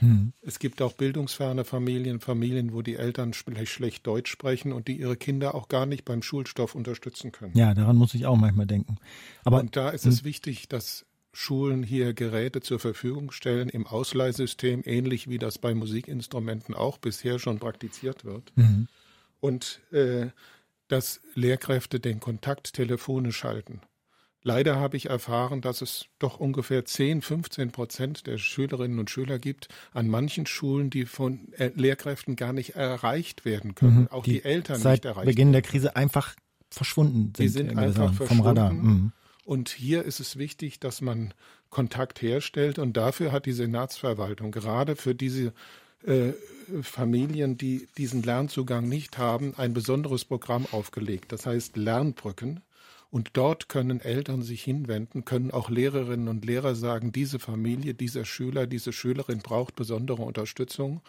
Hm. 0.00 0.32
Es 0.42 0.58
gibt 0.58 0.82
auch 0.82 0.92
bildungsferne 0.92 1.64
Familien, 1.64 2.20
Familien, 2.20 2.72
wo 2.72 2.82
die 2.82 2.96
Eltern 2.96 3.32
schlecht 3.32 4.06
Deutsch 4.06 4.30
sprechen 4.30 4.72
und 4.72 4.88
die 4.88 4.98
ihre 4.98 5.16
Kinder 5.16 5.54
auch 5.54 5.68
gar 5.68 5.86
nicht 5.86 6.04
beim 6.04 6.22
Schulstoff 6.22 6.74
unterstützen 6.74 7.32
können. 7.32 7.56
Ja, 7.56 7.74
daran 7.74 7.96
muss 7.96 8.14
ich 8.14 8.26
auch 8.26 8.36
manchmal 8.36 8.66
denken. 8.66 8.96
Aber 9.44 9.60
und 9.60 9.76
da 9.76 9.90
ist 9.90 10.06
es 10.06 10.18
hm. 10.18 10.24
wichtig, 10.24 10.68
dass 10.68 11.06
Schulen 11.32 11.82
hier 11.82 12.12
Geräte 12.12 12.60
zur 12.60 12.80
Verfügung 12.80 13.30
stellen 13.30 13.68
im 13.68 13.86
Ausleihsystem, 13.86 14.82
ähnlich 14.84 15.28
wie 15.28 15.38
das 15.38 15.58
bei 15.58 15.74
Musikinstrumenten 15.74 16.74
auch 16.74 16.98
bisher 16.98 17.38
schon 17.38 17.58
praktiziert 17.58 18.24
wird. 18.24 18.52
Mhm. 18.56 18.88
Und 19.38 19.80
äh, 19.92 20.28
dass 20.88 21.20
Lehrkräfte 21.34 22.00
den 22.00 22.18
Kontakt 22.18 22.72
telefonisch 22.74 23.44
halten. 23.44 23.80
Leider 24.42 24.76
habe 24.76 24.96
ich 24.96 25.06
erfahren, 25.06 25.60
dass 25.60 25.82
es 25.82 26.06
doch 26.18 26.40
ungefähr 26.40 26.84
10, 26.84 27.20
15 27.20 27.72
Prozent 27.72 28.26
der 28.26 28.38
Schülerinnen 28.38 28.98
und 28.98 29.10
Schüler 29.10 29.38
gibt 29.38 29.68
an 29.92 30.08
manchen 30.08 30.46
Schulen, 30.46 30.88
die 30.88 31.04
von 31.04 31.52
äh, 31.54 31.70
Lehrkräften 31.74 32.36
gar 32.36 32.54
nicht 32.54 32.76
erreicht 32.76 33.44
werden 33.44 33.74
können. 33.74 34.02
Mhm, 34.02 34.08
Auch 34.08 34.24
die, 34.24 34.34
die, 34.34 34.44
Eltern 34.44 34.80
seit 34.80 35.00
nicht 35.00 35.04
erreicht 35.04 35.26
Beginn 35.26 35.52
der 35.52 35.62
Krise 35.62 35.94
einfach 35.94 36.34
verschwunden 36.70 37.32
sind. 37.36 37.38
Die 37.38 37.48
sind 37.48 37.76
einfach 37.76 38.14
vom 38.14 38.40
Radar. 38.40 38.72
Mhm. 38.72 39.12
Und 39.44 39.68
hier 39.68 40.04
ist 40.04 40.20
es 40.20 40.36
wichtig, 40.36 40.80
dass 40.80 41.00
man 41.00 41.34
Kontakt 41.68 42.22
herstellt. 42.22 42.78
Und 42.78 42.96
dafür 42.96 43.32
hat 43.32 43.46
die 43.46 43.52
Senatsverwaltung 43.52 44.52
gerade 44.52 44.96
für 44.96 45.14
diese 45.14 45.52
äh, 46.06 46.32
Familien, 46.82 47.58
die 47.58 47.88
diesen 47.98 48.22
Lernzugang 48.22 48.88
nicht 48.88 49.18
haben, 49.18 49.54
ein 49.56 49.74
besonderes 49.74 50.24
Programm 50.24 50.66
aufgelegt. 50.70 51.32
Das 51.32 51.46
heißt 51.46 51.76
Lernbrücken. 51.76 52.60
Und 53.10 53.30
dort 53.32 53.68
können 53.68 54.00
Eltern 54.00 54.42
sich 54.42 54.62
hinwenden, 54.62 55.24
können 55.24 55.50
auch 55.50 55.68
Lehrerinnen 55.68 56.28
und 56.28 56.44
Lehrer 56.44 56.76
sagen, 56.76 57.10
diese 57.10 57.40
Familie, 57.40 57.92
dieser 57.92 58.24
Schüler, 58.24 58.68
diese 58.68 58.92
Schülerin 58.92 59.40
braucht 59.40 59.74
besondere 59.74 60.22
Unterstützung. 60.22 61.00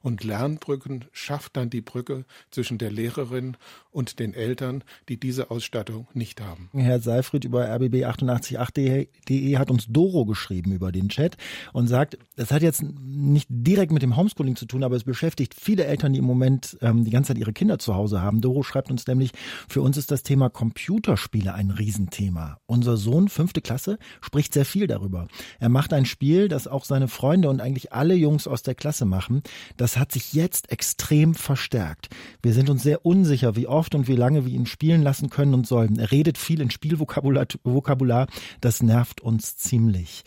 Und 0.00 0.24
Lernbrücken 0.24 1.04
schafft 1.12 1.56
dann 1.56 1.68
die 1.68 1.82
Brücke 1.82 2.24
zwischen 2.50 2.78
der 2.78 2.90
Lehrerin 2.90 3.58
und 3.90 4.20
den 4.20 4.32
Eltern, 4.32 4.84
die 5.08 5.18
diese 5.18 5.50
Ausstattung 5.50 6.06
nicht 6.14 6.40
haben. 6.40 6.70
Herr 6.72 7.00
Seifried 7.00 7.44
über 7.44 7.66
rbb888.de 7.66 9.58
hat 9.58 9.70
uns 9.70 9.86
Doro 9.88 10.24
geschrieben 10.24 10.72
über 10.72 10.92
den 10.92 11.10
Chat 11.10 11.36
und 11.74 11.88
sagt, 11.88 12.16
es 12.36 12.50
hat 12.52 12.62
jetzt 12.62 12.82
nicht 12.82 13.48
direkt 13.50 13.92
mit 13.92 14.02
dem 14.02 14.16
Homeschooling 14.16 14.56
zu 14.56 14.64
tun, 14.64 14.82
aber 14.82 14.96
es 14.96 15.04
beschäftigt 15.04 15.54
viele 15.54 15.84
Eltern, 15.84 16.14
die 16.14 16.20
im 16.20 16.24
Moment 16.24 16.78
ähm, 16.80 17.04
die 17.04 17.10
ganze 17.10 17.28
Zeit 17.28 17.38
ihre 17.38 17.52
Kinder 17.52 17.78
zu 17.78 17.94
Hause 17.94 18.22
haben. 18.22 18.40
Doro 18.40 18.62
schreibt 18.62 18.90
uns 18.90 19.06
nämlich, 19.06 19.32
für 19.68 19.82
uns 19.82 19.98
ist 19.98 20.10
das 20.10 20.22
Thema 20.22 20.48
Computerspiele 20.48 21.49
Spiele 21.50 21.54
ein 21.54 21.70
Riesenthema. 21.70 22.58
Unser 22.66 22.96
Sohn, 22.96 23.28
fünfte 23.28 23.60
Klasse, 23.60 23.98
spricht 24.20 24.54
sehr 24.54 24.64
viel 24.64 24.86
darüber. 24.86 25.26
Er 25.58 25.68
macht 25.68 25.92
ein 25.92 26.06
Spiel, 26.06 26.48
das 26.48 26.68
auch 26.68 26.84
seine 26.84 27.08
Freunde 27.08 27.48
und 27.48 27.60
eigentlich 27.60 27.92
alle 27.92 28.14
Jungs 28.14 28.46
aus 28.46 28.62
der 28.62 28.74
Klasse 28.74 29.04
machen. 29.04 29.42
Das 29.76 29.96
hat 29.96 30.12
sich 30.12 30.32
jetzt 30.32 30.70
extrem 30.70 31.34
verstärkt. 31.34 32.08
Wir 32.42 32.52
sind 32.52 32.70
uns 32.70 32.82
sehr 32.82 33.04
unsicher, 33.04 33.56
wie 33.56 33.66
oft 33.66 33.94
und 33.94 34.08
wie 34.08 34.16
lange 34.16 34.46
wir 34.46 34.52
ihn 34.52 34.66
spielen 34.66 35.02
lassen 35.02 35.30
können 35.30 35.54
und 35.54 35.66
sollen. 35.66 35.98
Er 35.98 36.10
redet 36.10 36.38
viel 36.38 36.60
in 36.60 36.70
Spielvokabular. 36.70 38.26
Das 38.60 38.82
nervt 38.82 39.20
uns 39.20 39.56
ziemlich. 39.56 40.22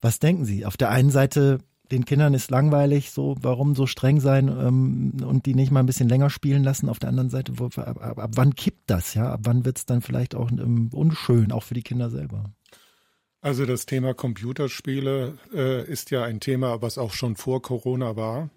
Was 0.00 0.18
denken 0.18 0.44
Sie? 0.44 0.66
Auf 0.66 0.76
der 0.76 0.90
einen 0.90 1.10
Seite 1.10 1.58
den 1.90 2.04
Kindern 2.04 2.34
ist 2.34 2.50
langweilig, 2.50 3.10
so 3.10 3.36
warum 3.40 3.74
so 3.74 3.86
streng 3.86 4.20
sein 4.20 4.48
ähm, 4.48 5.24
und 5.24 5.46
die 5.46 5.54
nicht 5.54 5.70
mal 5.70 5.80
ein 5.80 5.86
bisschen 5.86 6.08
länger 6.08 6.30
spielen 6.30 6.62
lassen. 6.62 6.88
Auf 6.88 6.98
der 6.98 7.08
anderen 7.08 7.30
Seite, 7.30 7.58
wo, 7.58 7.66
ab, 7.66 8.00
ab, 8.00 8.18
ab, 8.18 8.30
wann 8.34 8.54
kippt 8.54 8.90
das? 8.90 9.14
Ja, 9.14 9.32
ab 9.32 9.40
wann 9.44 9.64
wird 9.64 9.78
es 9.78 9.86
dann 9.86 10.02
vielleicht 10.02 10.34
auch 10.34 10.50
ähm, 10.50 10.90
unschön, 10.92 11.52
auch 11.52 11.62
für 11.62 11.74
die 11.74 11.82
Kinder 11.82 12.10
selber? 12.10 12.52
Also 13.40 13.66
das 13.66 13.86
Thema 13.86 14.14
Computerspiele 14.14 15.38
äh, 15.54 15.90
ist 15.90 16.10
ja 16.10 16.24
ein 16.24 16.40
Thema, 16.40 16.82
was 16.82 16.98
auch 16.98 17.12
schon 17.12 17.36
vor 17.36 17.62
Corona 17.62 18.16
war. 18.16 18.50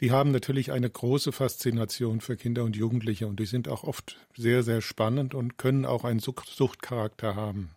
Die 0.00 0.10
haben 0.10 0.30
natürlich 0.30 0.72
eine 0.72 0.90
große 0.90 1.32
Faszination 1.32 2.20
für 2.20 2.36
Kinder 2.36 2.64
und 2.64 2.76
Jugendliche 2.76 3.26
und 3.26 3.40
die 3.40 3.46
sind 3.46 3.68
auch 3.68 3.82
oft 3.82 4.18
sehr, 4.36 4.62
sehr 4.62 4.82
spannend 4.82 5.34
und 5.34 5.56
können 5.56 5.86
auch 5.86 6.04
einen 6.04 6.20
Suchtcharakter 6.20 7.34
haben. 7.34 7.70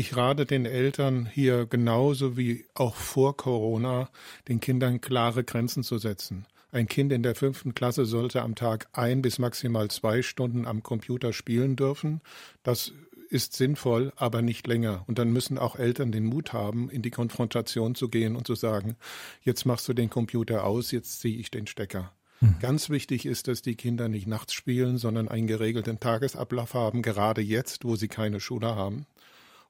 Ich 0.00 0.16
rate 0.16 0.46
den 0.46 0.64
Eltern 0.64 1.28
hier 1.30 1.66
genauso 1.66 2.38
wie 2.38 2.64
auch 2.72 2.96
vor 2.96 3.36
Corona, 3.36 4.08
den 4.48 4.58
Kindern 4.58 5.02
klare 5.02 5.44
Grenzen 5.44 5.82
zu 5.82 5.98
setzen. 5.98 6.46
Ein 6.72 6.88
Kind 6.88 7.12
in 7.12 7.22
der 7.22 7.34
fünften 7.34 7.74
Klasse 7.74 8.06
sollte 8.06 8.40
am 8.40 8.54
Tag 8.54 8.88
ein 8.94 9.20
bis 9.20 9.38
maximal 9.38 9.90
zwei 9.90 10.22
Stunden 10.22 10.66
am 10.66 10.82
Computer 10.82 11.34
spielen 11.34 11.76
dürfen. 11.76 12.22
Das 12.62 12.94
ist 13.28 13.52
sinnvoll, 13.52 14.14
aber 14.16 14.40
nicht 14.40 14.66
länger. 14.66 15.04
Und 15.06 15.18
dann 15.18 15.34
müssen 15.34 15.58
auch 15.58 15.76
Eltern 15.76 16.12
den 16.12 16.24
Mut 16.24 16.54
haben, 16.54 16.88
in 16.88 17.02
die 17.02 17.10
Konfrontation 17.10 17.94
zu 17.94 18.08
gehen 18.08 18.36
und 18.36 18.46
zu 18.46 18.54
sagen, 18.54 18.96
jetzt 19.42 19.66
machst 19.66 19.86
du 19.86 19.92
den 19.92 20.08
Computer 20.08 20.64
aus, 20.64 20.92
jetzt 20.92 21.20
ziehe 21.20 21.36
ich 21.36 21.50
den 21.50 21.66
Stecker. 21.66 22.10
Mhm. 22.40 22.56
Ganz 22.60 22.88
wichtig 22.88 23.26
ist, 23.26 23.48
dass 23.48 23.60
die 23.60 23.74
Kinder 23.74 24.08
nicht 24.08 24.26
nachts 24.26 24.54
spielen, 24.54 24.96
sondern 24.96 25.28
einen 25.28 25.46
geregelten 25.46 26.00
Tagesablauf 26.00 26.72
haben, 26.72 27.02
gerade 27.02 27.42
jetzt, 27.42 27.84
wo 27.84 27.96
sie 27.96 28.08
keine 28.08 28.40
Schule 28.40 28.74
haben. 28.74 29.04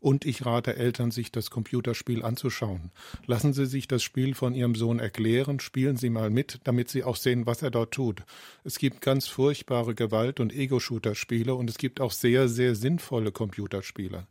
Und 0.00 0.24
ich 0.24 0.46
rate 0.46 0.76
Eltern, 0.76 1.10
sich 1.10 1.30
das 1.30 1.50
Computerspiel 1.50 2.24
anzuschauen. 2.24 2.90
Lassen 3.26 3.52
Sie 3.52 3.66
sich 3.66 3.86
das 3.86 4.02
Spiel 4.02 4.34
von 4.34 4.54
Ihrem 4.54 4.74
Sohn 4.74 4.98
erklären, 4.98 5.60
spielen 5.60 5.96
Sie 5.96 6.10
mal 6.10 6.30
mit, 6.30 6.60
damit 6.64 6.88
Sie 6.88 7.04
auch 7.04 7.16
sehen, 7.16 7.46
was 7.46 7.62
er 7.62 7.70
dort 7.70 7.92
tut. 7.92 8.22
Es 8.64 8.78
gibt 8.78 9.02
ganz 9.02 9.26
furchtbare 9.26 9.94
Gewalt- 9.94 10.40
und 10.40 10.54
Ego-Shooter-Spiele 10.54 11.54
und 11.54 11.68
es 11.68 11.76
gibt 11.76 12.00
auch 12.00 12.12
sehr, 12.12 12.48
sehr 12.48 12.74
sinnvolle 12.74 13.30
Computerspiele. 13.30 14.26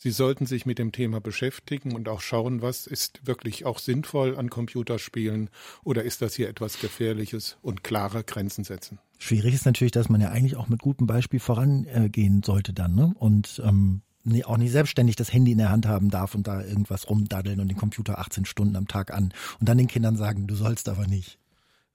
Sie 0.00 0.12
sollten 0.12 0.46
sich 0.46 0.64
mit 0.64 0.78
dem 0.78 0.92
Thema 0.92 1.20
beschäftigen 1.20 1.96
und 1.96 2.08
auch 2.08 2.20
schauen, 2.20 2.62
was 2.62 2.86
ist 2.86 3.26
wirklich 3.26 3.66
auch 3.66 3.80
sinnvoll 3.80 4.36
an 4.36 4.48
Computerspielen 4.48 5.50
oder 5.82 6.04
ist 6.04 6.22
das 6.22 6.34
hier 6.34 6.48
etwas 6.48 6.80
Gefährliches 6.80 7.56
und 7.62 7.82
klare 7.82 8.22
Grenzen 8.22 8.62
setzen. 8.62 9.00
Schwierig 9.18 9.54
ist 9.54 9.66
natürlich, 9.66 9.90
dass 9.90 10.08
man 10.08 10.20
ja 10.20 10.30
eigentlich 10.30 10.54
auch 10.54 10.68
mit 10.68 10.80
gutem 10.80 11.08
Beispiel 11.08 11.40
vorangehen 11.40 12.44
sollte 12.44 12.72
dann. 12.72 12.94
Ne? 12.94 13.12
Und 13.18 13.60
ähm, 13.64 14.02
auch 14.44 14.56
nicht 14.56 14.72
selbstständig 14.72 15.16
das 15.16 15.32
Handy 15.32 15.52
in 15.52 15.58
der 15.58 15.70
Hand 15.70 15.86
haben 15.86 16.10
darf 16.10 16.34
und 16.34 16.46
da 16.46 16.62
irgendwas 16.62 17.08
rumdaddeln 17.08 17.60
und 17.60 17.68
den 17.68 17.76
Computer 17.76 18.18
18 18.18 18.44
Stunden 18.44 18.76
am 18.76 18.88
Tag 18.88 19.12
an 19.12 19.32
und 19.60 19.68
dann 19.68 19.78
den 19.78 19.88
Kindern 19.88 20.16
sagen, 20.16 20.46
du 20.46 20.54
sollst 20.54 20.88
aber 20.88 21.06
nicht. 21.06 21.38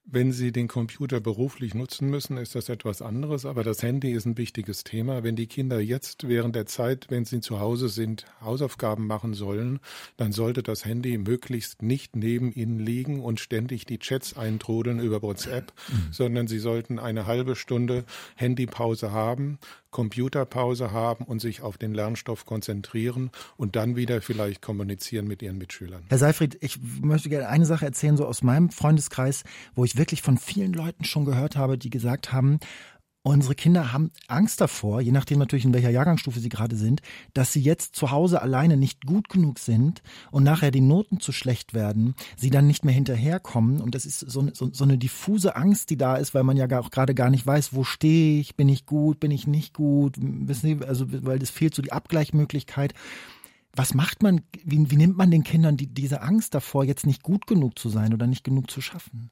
Wenn 0.06 0.34
Sie 0.34 0.52
den 0.52 0.68
Computer 0.68 1.22
beruflich 1.22 1.74
nutzen 1.76 2.10
müssen, 2.10 2.36
ist 2.36 2.56
das 2.56 2.68
etwas 2.68 3.02
anderes, 3.02 3.46
aber 3.46 3.64
das 3.64 3.82
Handy 3.82 4.12
ist 4.12 4.26
ein 4.26 4.38
wichtiges 4.38 4.84
Thema. 4.84 5.24
Wenn 5.24 5.38
die 5.38 5.48
Kinder 5.48 5.80
jetzt 5.80 6.28
während 6.28 6.58
der 6.58 6.66
Zeit, 6.66 7.06
wenn 7.10 7.24
sie 7.24 7.40
zu 7.40 7.62
Hause 7.62 7.88
sind, 7.88 8.26
Hausaufgaben 8.42 9.08
machen 9.08 9.34
sollen, 9.34 9.80
dann 10.18 10.34
sollte 10.34 10.62
das 10.62 10.84
Handy 10.84 11.18
möglichst 11.18 11.82
nicht 11.82 12.18
neben 12.18 12.52
ihnen 12.52 12.80
liegen 12.80 13.22
und 13.22 13.40
ständig 13.40 13.86
die 13.86 13.98
Chats 13.98 14.36
eintrudeln 14.36 15.00
über 15.00 15.22
WhatsApp, 15.22 15.72
mhm. 15.88 16.12
sondern 16.12 16.48
sie 16.48 16.60
sollten 16.60 17.00
eine 17.00 17.26
halbe 17.26 17.56
Stunde 17.56 18.04
Handypause 18.36 19.14
haben, 19.14 19.58
Computerpause 19.94 20.92
haben 20.92 21.24
und 21.24 21.40
sich 21.40 21.62
auf 21.62 21.78
den 21.78 21.94
Lernstoff 21.94 22.46
konzentrieren 22.46 23.32
und 23.56 23.78
dann 23.78 23.96
wieder 23.96 24.22
vielleicht 24.22 24.62
kommunizieren 24.62 25.26
mit 25.26 25.42
ihren 25.42 25.58
Mitschülern. 25.58 26.04
Herr 26.10 26.18
Seifried, 26.18 26.58
ich 26.60 26.80
möchte 27.02 27.30
gerne 27.30 27.48
eine 27.48 27.66
Sache 27.66 27.86
erzählen, 27.86 28.18
so 28.18 28.26
aus 28.26 28.44
meinem 28.44 28.70
Freundeskreis, 28.70 29.46
wo 29.76 29.86
ich 29.86 29.96
wirklich 29.96 30.22
von 30.22 30.38
vielen 30.38 30.74
Leuten 30.74 31.06
schon 31.06 31.24
gehört 31.24 31.56
habe, 31.56 31.78
die 31.78 31.90
gesagt 31.90 32.34
haben, 32.34 32.60
Unsere 33.26 33.56
Kinder 33.56 33.94
haben 33.94 34.12
Angst 34.28 34.60
davor, 34.60 35.00
je 35.00 35.14
nachdem 35.14 35.40
natürlich 35.40 35.64
in 35.64 35.74
welcher 35.74 35.90
Jahrgangsstufe 35.90 36.42
sie 36.42 36.50
gerade 36.50 36.76
sind, 36.76 37.02
dass 37.34 37.54
sie 37.54 37.62
jetzt 37.62 37.96
zu 37.96 38.12
Hause 38.12 38.42
alleine 38.42 38.76
nicht 38.76 39.06
gut 39.06 39.30
genug 39.30 39.60
sind 39.60 40.04
und 40.32 40.44
nachher 40.44 40.72
die 40.72 40.82
Noten 40.82 41.22
zu 41.22 41.32
schlecht 41.32 41.74
werden, 41.74 42.16
sie 42.36 42.50
dann 42.50 42.68
nicht 42.68 42.84
mehr 42.84 42.94
hinterherkommen. 42.94 43.80
Und 43.80 43.96
das 43.96 44.06
ist 44.06 44.20
so, 44.20 44.50
so, 44.52 44.74
so 44.74 44.84
eine 44.84 44.98
diffuse 44.98 45.56
Angst, 45.56 45.90
die 45.90 45.96
da 45.96 46.18
ist, 46.18 46.34
weil 46.34 46.44
man 46.44 46.58
ja 46.58 46.68
auch 46.78 46.92
gerade 46.92 47.16
gar 47.16 47.30
nicht 47.30 47.48
weiß, 47.48 47.74
wo 47.74 47.86
stehe 47.86 48.42
ich, 48.42 48.58
bin 48.58 48.68
ich 48.68 48.86
gut, 48.86 49.22
bin 49.22 49.32
ich 49.32 49.48
nicht 49.48 49.74
gut, 49.74 50.18
wissen 50.20 50.80
Sie, 50.80 50.86
also 50.86 51.06
weil 51.26 51.42
es 51.42 51.50
fehlt 51.50 51.74
so 51.74 51.82
die 51.82 51.94
Abgleichmöglichkeit. 51.94 52.94
Was 53.74 53.94
macht 53.94 54.22
man, 54.22 54.42
wie, 54.66 54.92
wie 54.92 54.98
nimmt 54.98 55.16
man 55.16 55.32
den 55.32 55.46
Kindern 55.46 55.78
die, 55.78 55.88
diese 55.88 56.22
Angst 56.24 56.54
davor, 56.56 56.84
jetzt 56.84 57.06
nicht 57.06 57.24
gut 57.24 57.48
genug 57.48 57.80
zu 57.80 57.88
sein 57.88 58.14
oder 58.14 58.28
nicht 58.28 58.44
genug 58.44 58.70
zu 58.70 58.82
schaffen? 58.82 59.30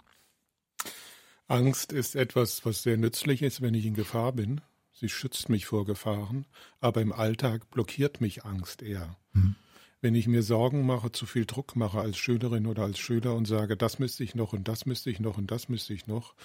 Angst 1.52 1.92
ist 1.92 2.16
etwas, 2.16 2.66
was 2.66 2.82
sehr 2.82 2.96
nützlich 2.96 3.42
ist, 3.42 3.62
wenn 3.62 3.74
ich 3.74 3.86
in 3.86 3.94
Gefahr 3.94 4.32
bin. 4.32 4.62
Sie 4.94 5.10
schützt 5.10 5.50
mich 5.50 5.66
vor 5.66 5.86
Gefahren, 5.86 6.46
aber 6.80 7.02
im 7.02 7.12
Alltag 7.12 7.70
blockiert 7.72 8.22
mich 8.22 8.46
Angst 8.46 8.82
eher. 8.82 9.18
Mhm. 9.34 9.56
Wenn 10.00 10.16
ich 10.16 10.28
mir 10.28 10.44
Sorgen 10.44 10.86
mache, 10.86 11.12
zu 11.12 11.26
viel 11.26 11.46
Druck 11.46 11.76
mache 11.76 12.00
als 12.00 12.18
Schülerin 12.18 12.68
oder 12.68 12.84
als 12.84 13.00
Schüler 13.00 13.36
und 13.36 13.50
sage, 13.50 13.76
das 13.76 14.00
müsste 14.00 14.24
ich 14.24 14.34
noch 14.34 14.54
und 14.54 14.70
das 14.70 14.86
müsste 14.86 15.10
ich 15.10 15.20
noch 15.20 15.38
und 15.38 15.52
das 15.52 15.68
müsste 15.68 15.94
ich 15.94 16.08
noch, 16.08 16.36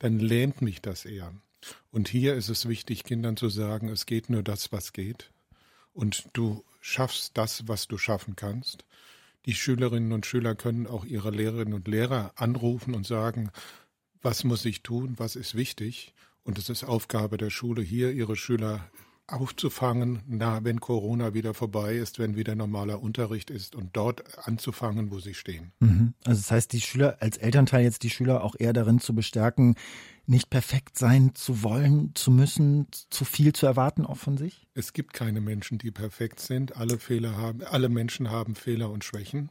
dann 0.00 0.18
lähmt 0.18 0.60
mich 0.62 0.82
das 0.82 1.04
eher. 1.04 1.32
Und 1.92 2.08
hier 2.08 2.34
ist 2.34 2.48
es 2.48 2.68
wichtig, 2.68 3.04
Kindern 3.04 3.36
zu 3.36 3.48
sagen, 3.48 3.88
es 3.88 4.04
geht 4.04 4.30
nur 4.30 4.42
das, 4.42 4.72
was 4.72 4.92
geht. 4.92 5.30
Und 5.92 6.28
du 6.32 6.64
schaffst 6.80 7.38
das, 7.38 7.68
was 7.68 7.86
du 7.86 7.98
schaffen 7.98 8.34
kannst. 8.34 8.84
Die 9.46 9.54
Schülerinnen 9.54 10.12
und 10.12 10.26
Schüler 10.26 10.56
können 10.56 10.88
auch 10.88 11.04
ihre 11.04 11.30
Lehrerinnen 11.30 11.74
und 11.74 11.86
Lehrer 11.86 12.32
anrufen 12.34 12.94
und 12.94 13.06
sagen, 13.06 13.52
was 14.22 14.44
muss 14.44 14.64
ich 14.64 14.82
tun, 14.82 15.14
was 15.16 15.36
ist 15.36 15.54
wichtig. 15.54 16.14
Und 16.44 16.58
es 16.58 16.68
ist 16.68 16.84
Aufgabe 16.84 17.38
der 17.38 17.50
Schule, 17.50 17.82
hier 17.82 18.12
ihre 18.12 18.36
Schüler 18.36 18.88
aufzufangen, 19.28 20.22
na, 20.28 20.62
wenn 20.62 20.80
Corona 20.80 21.34
wieder 21.34 21.52
vorbei 21.52 21.96
ist, 21.96 22.20
wenn 22.20 22.36
wieder 22.36 22.54
normaler 22.54 23.02
Unterricht 23.02 23.50
ist 23.50 23.74
und 23.74 23.96
dort 23.96 24.38
anzufangen, 24.46 25.10
wo 25.10 25.18
sie 25.18 25.34
stehen. 25.34 25.72
Mhm. 25.80 26.14
Also 26.24 26.40
das 26.40 26.50
heißt, 26.50 26.72
die 26.72 26.80
Schüler 26.80 27.16
als 27.20 27.36
Elternteil 27.36 27.82
jetzt 27.82 28.04
die 28.04 28.10
Schüler 28.10 28.44
auch 28.44 28.54
eher 28.56 28.72
darin 28.72 29.00
zu 29.00 29.14
bestärken, 29.14 29.74
nicht 30.26 30.50
perfekt 30.50 30.96
sein 30.96 31.34
zu 31.34 31.62
wollen, 31.62 32.12
zu 32.14 32.30
müssen, 32.30 32.86
zu 33.10 33.24
viel 33.24 33.52
zu 33.52 33.66
erwarten 33.66 34.06
auch 34.06 34.16
von 34.16 34.36
sich? 34.36 34.66
Es 34.74 34.92
gibt 34.92 35.12
keine 35.12 35.40
Menschen, 35.40 35.78
die 35.78 35.90
perfekt 35.90 36.40
sind. 36.40 36.76
Alle 36.76 36.98
Fehler 36.98 37.36
haben, 37.36 37.62
alle 37.64 37.88
Menschen 37.88 38.30
haben 38.30 38.54
Fehler 38.54 38.90
und 38.90 39.04
Schwächen. 39.04 39.50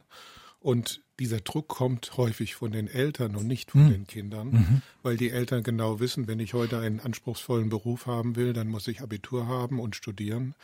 Und 0.58 1.02
dieser 1.18 1.40
Druck 1.40 1.68
kommt 1.68 2.16
häufig 2.16 2.54
von 2.54 2.72
den 2.72 2.88
Eltern 2.88 3.36
und 3.36 3.46
nicht 3.46 3.70
von 3.70 3.86
mhm. 3.86 3.90
den 3.90 4.06
Kindern, 4.06 4.50
mhm. 4.50 4.82
weil 5.02 5.16
die 5.16 5.30
Eltern 5.30 5.62
genau 5.62 6.00
wissen, 6.00 6.26
wenn 6.26 6.40
ich 6.40 6.54
heute 6.54 6.78
einen 6.78 7.00
anspruchsvollen 7.00 7.68
Beruf 7.68 8.06
haben 8.06 8.36
will, 8.36 8.52
dann 8.52 8.68
muss 8.68 8.88
ich 8.88 9.00
Abitur 9.00 9.46
haben 9.46 9.80
und 9.80 9.96
studieren. 9.96 10.54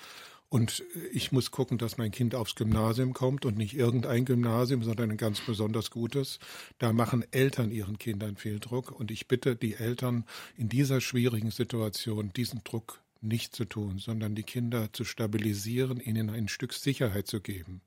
Und 0.53 0.85
ich 1.15 1.33
muss 1.33 1.51
gucken, 1.51 1.79
dass 1.79 1.97
mein 1.97 2.11
Kind 2.11 2.35
aufs 2.35 2.57
Gymnasium 2.57 3.15
kommt 3.15 3.47
und 3.47 3.57
nicht 3.57 3.75
irgendein 3.75 4.27
Gymnasium, 4.27 4.83
sondern 4.83 5.13
ein 5.13 5.17
ganz 5.17 5.41
besonders 5.41 5.91
gutes. 5.91 6.41
Da 6.79 6.93
machen 6.93 7.25
Eltern 7.31 7.71
ihren 7.71 7.99
Kindern 7.99 8.37
viel 8.37 8.61
Druck. 8.61 8.91
Und 8.91 9.11
ich 9.11 9.29
bitte 9.29 9.57
die 9.57 9.73
Eltern 9.73 10.27
in 10.59 10.69
dieser 10.69 11.01
schwierigen 11.01 11.51
Situation 11.51 12.35
diesen 12.37 12.63
Druck 12.65 13.01
nicht 13.23 13.57
zu 13.57 13.65
tun, 13.65 13.99
sondern 13.99 14.35
die 14.35 14.43
Kinder 14.43 14.93
zu 14.93 15.05
stabilisieren, 15.05 16.01
ihnen 16.01 16.29
ein 16.29 16.49
Stück 16.49 16.75
Sicherheit 16.75 17.29
zu 17.29 17.41
geben. 17.41 17.81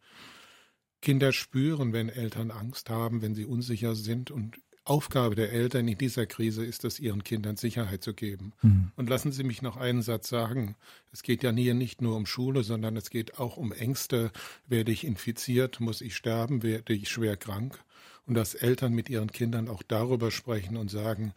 Kinder 1.05 1.33
spüren, 1.33 1.93
wenn 1.93 2.09
Eltern 2.09 2.49
Angst 2.49 2.89
haben, 2.89 3.21
wenn 3.21 3.35
sie 3.35 3.45
unsicher 3.45 3.93
sind. 3.93 4.31
Und 4.31 4.57
Aufgabe 4.85 5.35
der 5.35 5.51
Eltern 5.51 5.87
in 5.87 5.99
dieser 5.99 6.25
Krise 6.25 6.65
ist 6.65 6.83
es, 6.83 6.99
ihren 6.99 7.23
Kindern 7.23 7.57
Sicherheit 7.57 8.03
zu 8.03 8.15
geben. 8.15 8.53
Mhm. 8.63 8.91
Und 8.95 9.07
lassen 9.07 9.31
Sie 9.31 9.43
mich 9.43 9.61
noch 9.61 9.77
einen 9.77 10.01
Satz 10.01 10.29
sagen. 10.29 10.75
Es 11.11 11.21
geht 11.21 11.43
ja 11.43 11.51
hier 11.51 11.75
nicht 11.75 12.01
nur 12.01 12.15
um 12.15 12.25
Schule, 12.25 12.63
sondern 12.63 12.97
es 12.97 13.11
geht 13.11 13.37
auch 13.37 13.55
um 13.55 13.71
Ängste. 13.71 14.31
Werde 14.65 14.91
ich 14.91 15.03
infiziert? 15.03 15.79
Muss 15.79 16.01
ich 16.01 16.15
sterben? 16.15 16.63
Werde 16.63 16.93
ich 16.93 17.07
schwer 17.07 17.37
krank? 17.37 17.83
Und 18.25 18.33
dass 18.33 18.55
Eltern 18.55 18.93
mit 18.93 19.07
ihren 19.07 19.31
Kindern 19.31 19.69
auch 19.69 19.83
darüber 19.83 20.31
sprechen 20.31 20.75
und 20.75 20.89
sagen, 20.89 21.35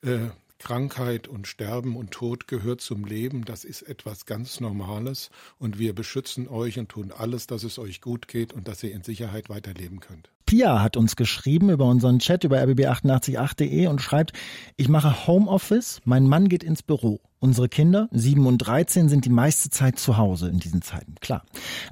äh, 0.00 0.30
Krankheit 0.58 1.28
und 1.28 1.46
Sterben 1.46 1.96
und 1.96 2.10
Tod 2.10 2.48
gehört 2.48 2.80
zum 2.80 3.04
Leben, 3.04 3.44
das 3.44 3.64
ist 3.64 3.82
etwas 3.82 4.26
ganz 4.26 4.60
Normales 4.60 5.30
und 5.58 5.78
wir 5.78 5.94
beschützen 5.94 6.48
euch 6.48 6.78
und 6.78 6.88
tun 6.88 7.12
alles, 7.16 7.46
dass 7.46 7.62
es 7.62 7.78
euch 7.78 8.00
gut 8.00 8.28
geht 8.28 8.52
und 8.52 8.66
dass 8.68 8.82
ihr 8.82 8.92
in 8.92 9.02
Sicherheit 9.02 9.48
weiterleben 9.48 10.00
könnt. 10.00 10.30
Pia 10.46 10.80
hat 10.80 10.96
uns 10.96 11.16
geschrieben 11.16 11.70
über 11.70 11.86
unseren 11.86 12.20
Chat 12.20 12.44
über 12.44 12.58
rbb888.de 12.58 13.88
und 13.88 14.00
schreibt, 14.00 14.32
ich 14.76 14.88
mache 14.88 15.26
Homeoffice, 15.26 16.00
mein 16.04 16.26
Mann 16.26 16.48
geht 16.48 16.62
ins 16.62 16.82
Büro. 16.82 17.20
Unsere 17.38 17.68
Kinder, 17.68 18.08
sieben 18.12 18.46
und 18.46 18.58
dreizehn, 18.58 19.10
sind 19.10 19.26
die 19.26 19.30
meiste 19.30 19.68
Zeit 19.68 19.98
zu 19.98 20.16
Hause 20.16 20.48
in 20.48 20.58
diesen 20.58 20.80
Zeiten, 20.80 21.16
klar. 21.20 21.44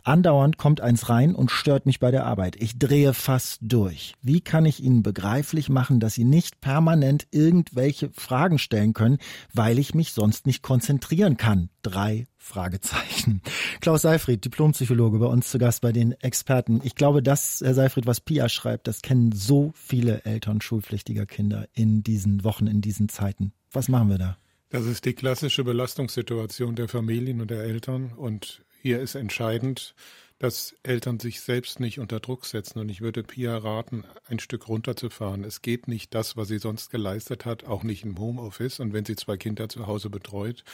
Andauernd 0.02 0.56
kommt 0.56 0.80
eins 0.80 1.10
rein 1.10 1.34
und 1.34 1.50
stört 1.50 1.84
mich 1.84 2.00
bei 2.00 2.10
der 2.10 2.24
Arbeit. 2.24 2.56
Ich 2.56 2.78
drehe 2.78 3.12
fast 3.12 3.58
durch. 3.60 4.14
Wie 4.22 4.40
kann 4.40 4.64
ich 4.64 4.82
ihnen 4.82 5.02
begreiflich 5.02 5.68
machen, 5.68 6.00
dass 6.00 6.14
sie 6.14 6.24
nicht 6.24 6.62
permanent 6.62 7.26
irgendwelche 7.30 8.10
Fragen 8.10 8.58
stellen 8.58 8.94
können, 8.94 9.18
weil 9.52 9.78
ich 9.78 9.94
mich 9.94 10.12
sonst 10.12 10.46
nicht 10.46 10.62
konzentrieren 10.62 11.36
kann? 11.36 11.68
Drei 11.82 12.26
Fragezeichen. 12.38 13.42
Klaus 13.80 14.02
Seifried, 14.02 14.44
Diplompsychologe, 14.44 15.18
bei 15.18 15.26
uns 15.26 15.50
zu 15.50 15.58
Gast 15.58 15.82
bei 15.82 15.92
den 15.92 16.12
Experten. 16.22 16.80
Ich 16.84 16.94
glaube, 16.94 17.22
das, 17.22 17.60
Herr 17.62 17.74
Seifried, 17.74 18.06
was 18.06 18.22
Pia 18.22 18.48
schreibt, 18.48 18.88
das 18.88 19.02
kennen 19.02 19.32
so 19.32 19.72
viele 19.74 20.24
Eltern 20.24 20.62
schulpflichtiger 20.62 21.26
Kinder 21.26 21.68
in 21.74 22.02
diesen 22.02 22.44
Wochen, 22.44 22.66
in 22.66 22.80
diesen 22.80 23.10
Zeiten. 23.10 23.52
Was 23.72 23.88
machen 23.88 24.08
wir 24.08 24.18
da? 24.18 24.38
Das 24.74 24.86
ist 24.86 25.04
die 25.04 25.12
klassische 25.12 25.62
Belastungssituation 25.62 26.74
der 26.74 26.88
Familien 26.88 27.40
und 27.40 27.48
der 27.48 27.62
Eltern. 27.62 28.10
Und 28.10 28.64
hier 28.82 28.98
ist 28.98 29.14
entscheidend, 29.14 29.94
dass 30.40 30.74
Eltern 30.82 31.20
sich 31.20 31.42
selbst 31.42 31.78
nicht 31.78 32.00
unter 32.00 32.18
Druck 32.18 32.44
setzen. 32.44 32.80
Und 32.80 32.88
ich 32.88 33.00
würde 33.00 33.22
Pia 33.22 33.56
raten, 33.56 34.02
ein 34.26 34.40
Stück 34.40 34.66
runterzufahren. 34.66 35.44
Es 35.44 35.62
geht 35.62 35.86
nicht 35.86 36.12
das, 36.12 36.36
was 36.36 36.48
sie 36.48 36.58
sonst 36.58 36.90
geleistet 36.90 37.44
hat, 37.44 37.62
auch 37.62 37.84
nicht 37.84 38.02
im 38.02 38.18
Homeoffice. 38.18 38.80
Und 38.80 38.92
wenn 38.92 39.04
sie 39.04 39.14
zwei 39.14 39.36
Kinder 39.36 39.68
zu 39.68 39.86
Hause 39.86 40.10
betreut, 40.10 40.64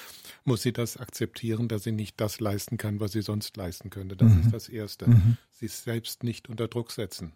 muss 0.45 0.63
sie 0.63 0.73
das 0.73 0.97
akzeptieren, 0.97 1.69
dass 1.69 1.83
sie 1.85 1.93
nicht 1.93 2.19
das 2.23 2.41
leisten 2.41 2.79
kann, 2.79 3.01
was 3.01 3.13
sie 3.13 3.21
sonst 3.21 3.55
leisten 3.59 3.91
könnte. 3.91 4.17
Das 4.17 4.33
mhm. 4.33 4.41
ist 4.41 4.55
das 4.55 4.71
Erste. 4.71 5.11
Mhm. 5.11 5.37
Sie 5.53 5.69
selbst 5.69 6.25
nicht 6.25 6.49
unter 6.49 6.69
Druck 6.69 6.91
setzen. 6.91 7.35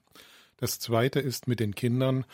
Das 0.57 0.79
Zweite 0.79 1.21
ist 1.21 1.47
mit 1.47 1.61
den 1.61 1.75
Kindern, 1.75 2.25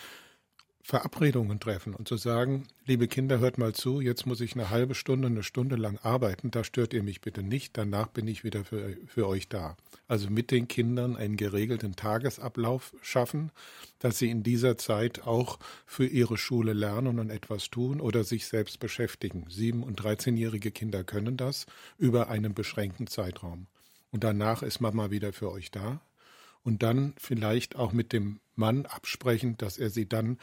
Verabredungen 0.83 1.61
treffen 1.61 1.95
und 1.95 2.09
zu 2.09 2.17
sagen, 2.17 2.67
liebe 2.87 3.07
Kinder, 3.07 3.39
hört 3.39 3.59
mal 3.59 3.75
zu, 3.75 4.01
jetzt 4.01 4.27
muss 4.27 4.41
ich 4.41 4.55
eine 4.55 4.71
halbe 4.71 4.95
Stunde, 4.95 5.29
eine 5.29 5.43
Stunde 5.43 5.77
lang 5.77 5.99
arbeiten, 5.99 6.51
da 6.51 6.65
stört 6.65 6.95
ihr 6.95 7.03
mich 7.03 7.21
bitte 7.21 7.43
nicht, 7.43 7.77
danach 7.77 8.09
bin 8.09 8.27
ich 8.27 8.45
wieder 8.45 8.65
für, 8.65 8.97
für 9.07 9.29
euch 9.29 9.49
da. 9.49 9.77
Also 10.09 10.31
mit 10.31 10.51
den 10.51 10.69
Kindern 10.69 11.17
einen 11.17 11.37
geregelten 11.37 11.97
Tagesablauf 11.97 12.95
schaffen, 13.03 13.53
dass 13.99 14.19
sie 14.19 14.31
in 14.31 14.43
dieser 14.43 14.79
Zeit 14.79 15.27
auch 15.27 15.59
für 15.87 16.07
ihre 16.07 16.39
Schule 16.39 16.73
lernen 16.73 17.19
und 17.19 17.31
etwas 17.31 17.71
tun 17.71 18.01
oder 18.01 18.25
sich 18.25 18.47
selbst 18.47 18.81
beschäftigen. 18.81 19.47
Sieben- 19.49 19.83
und 19.83 19.97
dreizehnjährige 19.97 20.71
Kinder 20.71 21.05
können 21.05 21.37
das 21.37 21.67
über 21.99 22.29
einen 22.29 22.55
beschränkten 22.55 23.07
Zeitraum. 23.07 23.67
Und 24.11 24.25
danach 24.25 24.63
ist 24.63 24.81
Mama 24.81 25.11
wieder 25.11 25.33
für 25.33 25.53
euch 25.53 25.71
da. 25.71 26.01
Und 26.63 26.83
dann 26.83 27.15
vielleicht 27.17 27.77
auch 27.77 27.93
mit 27.93 28.13
dem 28.13 28.41
Mann 28.55 28.85
absprechen, 28.85 29.57
dass 29.57 29.79
er 29.79 29.89
sie 29.89 30.07
dann 30.07 30.39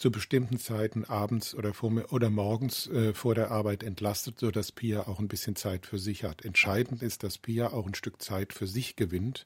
zu 0.00 0.10
bestimmten 0.10 0.58
Zeiten 0.58 1.04
abends 1.04 1.54
oder, 1.54 1.74
vor, 1.74 1.92
oder 2.10 2.30
morgens 2.30 2.86
äh, 2.86 3.12
vor 3.12 3.34
der 3.34 3.50
Arbeit 3.50 3.82
entlastet, 3.82 4.38
sodass 4.38 4.72
Pia 4.72 5.06
auch 5.06 5.18
ein 5.18 5.28
bisschen 5.28 5.56
Zeit 5.56 5.84
für 5.84 5.98
sich 5.98 6.24
hat. 6.24 6.42
Entscheidend 6.42 7.02
ist, 7.02 7.22
dass 7.22 7.36
Pia 7.36 7.74
auch 7.74 7.86
ein 7.86 7.94
Stück 7.94 8.22
Zeit 8.22 8.54
für 8.54 8.66
sich 8.66 8.96
gewinnt, 8.96 9.44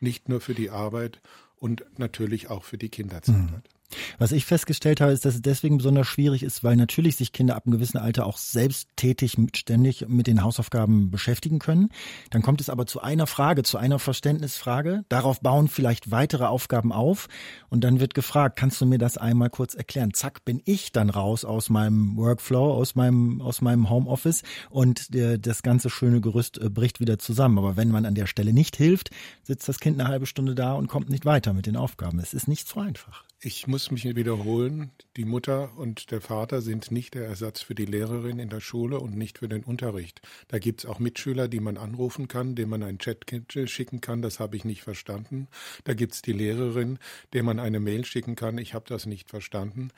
nicht 0.00 0.28
nur 0.28 0.40
für 0.40 0.54
die 0.54 0.70
Arbeit 0.70 1.20
und 1.56 1.84
natürlich 1.98 2.50
auch 2.50 2.64
für 2.64 2.78
die 2.78 2.88
Kinderzeit 2.88 3.36
mhm. 3.36 3.52
hat. 3.52 3.68
Was 4.18 4.32
ich 4.32 4.44
festgestellt 4.44 5.00
habe, 5.00 5.12
ist, 5.12 5.24
dass 5.24 5.34
es 5.34 5.42
deswegen 5.42 5.78
besonders 5.78 6.06
schwierig 6.06 6.42
ist, 6.42 6.64
weil 6.64 6.76
natürlich 6.76 7.16
sich 7.16 7.32
Kinder 7.32 7.56
ab 7.56 7.66
einem 7.66 7.72
gewissen 7.72 7.98
Alter 7.98 8.26
auch 8.26 8.36
selbsttätig 8.36 9.36
ständig 9.54 10.06
mit 10.08 10.26
den 10.26 10.42
Hausaufgaben 10.42 11.10
beschäftigen 11.10 11.58
können. 11.58 11.90
Dann 12.30 12.42
kommt 12.42 12.60
es 12.60 12.70
aber 12.70 12.86
zu 12.86 13.00
einer 13.00 13.26
Frage, 13.26 13.62
zu 13.62 13.78
einer 13.78 13.98
Verständnisfrage. 13.98 15.04
Darauf 15.08 15.40
bauen 15.40 15.68
vielleicht 15.68 16.10
weitere 16.10 16.44
Aufgaben 16.44 16.92
auf. 16.92 17.28
Und 17.68 17.84
dann 17.84 18.00
wird 18.00 18.14
gefragt, 18.14 18.58
kannst 18.58 18.80
du 18.80 18.86
mir 18.86 18.98
das 18.98 19.16
einmal 19.16 19.50
kurz 19.50 19.74
erklären? 19.74 20.12
Zack, 20.14 20.44
bin 20.44 20.60
ich 20.64 20.92
dann 20.92 21.10
raus 21.10 21.44
aus 21.44 21.70
meinem 21.70 22.16
Workflow, 22.16 22.72
aus 22.72 22.94
meinem, 22.94 23.40
aus 23.40 23.60
meinem 23.60 23.90
Homeoffice 23.90 24.42
und 24.70 25.14
der, 25.14 25.38
das 25.38 25.62
ganze 25.62 25.90
schöne 25.90 26.20
Gerüst 26.20 26.58
äh, 26.58 26.68
bricht 26.68 27.00
wieder 27.00 27.18
zusammen. 27.18 27.58
Aber 27.58 27.76
wenn 27.76 27.90
man 27.90 28.06
an 28.06 28.14
der 28.14 28.26
Stelle 28.26 28.52
nicht 28.52 28.76
hilft, 28.76 29.10
sitzt 29.42 29.68
das 29.68 29.80
Kind 29.80 30.00
eine 30.00 30.08
halbe 30.08 30.26
Stunde 30.26 30.54
da 30.54 30.74
und 30.74 30.88
kommt 30.88 31.10
nicht 31.10 31.24
weiter 31.24 31.52
mit 31.52 31.66
den 31.66 31.76
Aufgaben. 31.76 32.18
Es 32.18 32.34
ist 32.34 32.48
nicht 32.48 32.68
so 32.68 32.80
einfach. 32.80 33.24
Ich 33.44 33.66
muss 33.66 33.90
mich 33.90 34.04
wiederholen. 34.04 34.92
Die 35.16 35.24
Mutter 35.24 35.76
und 35.76 36.12
der 36.12 36.20
Vater 36.20 36.62
sind 36.62 36.92
nicht 36.92 37.14
der 37.14 37.26
Ersatz 37.26 37.60
für 37.60 37.74
die 37.74 37.86
Lehrerin 37.86 38.38
in 38.38 38.48
der 38.48 38.60
Schule 38.60 39.00
und 39.00 39.16
nicht 39.16 39.38
für 39.38 39.48
den 39.48 39.64
Unterricht. 39.64 40.22
Da 40.46 40.60
gibt 40.60 40.84
es 40.84 40.86
auch 40.86 41.00
Mitschüler, 41.00 41.48
die 41.48 41.58
man 41.58 41.76
anrufen 41.76 42.28
kann, 42.28 42.54
dem 42.54 42.68
man 42.68 42.84
ein 42.84 43.00
Chat 43.00 43.26
schicken 43.68 44.00
kann. 44.00 44.22
Das 44.22 44.38
habe 44.38 44.54
ich 44.56 44.64
nicht 44.64 44.82
verstanden. 44.82 45.48
Da 45.82 45.94
gibt 45.94 46.14
es 46.14 46.22
die 46.22 46.32
Lehrerin, 46.32 47.00
der 47.32 47.42
man 47.42 47.58
eine 47.58 47.80
Mail 47.80 48.04
schicken 48.04 48.36
kann. 48.36 48.58
Ich 48.58 48.74
habe 48.74 48.84
das 48.86 49.06
nicht 49.06 49.28
verstanden. 49.28 49.88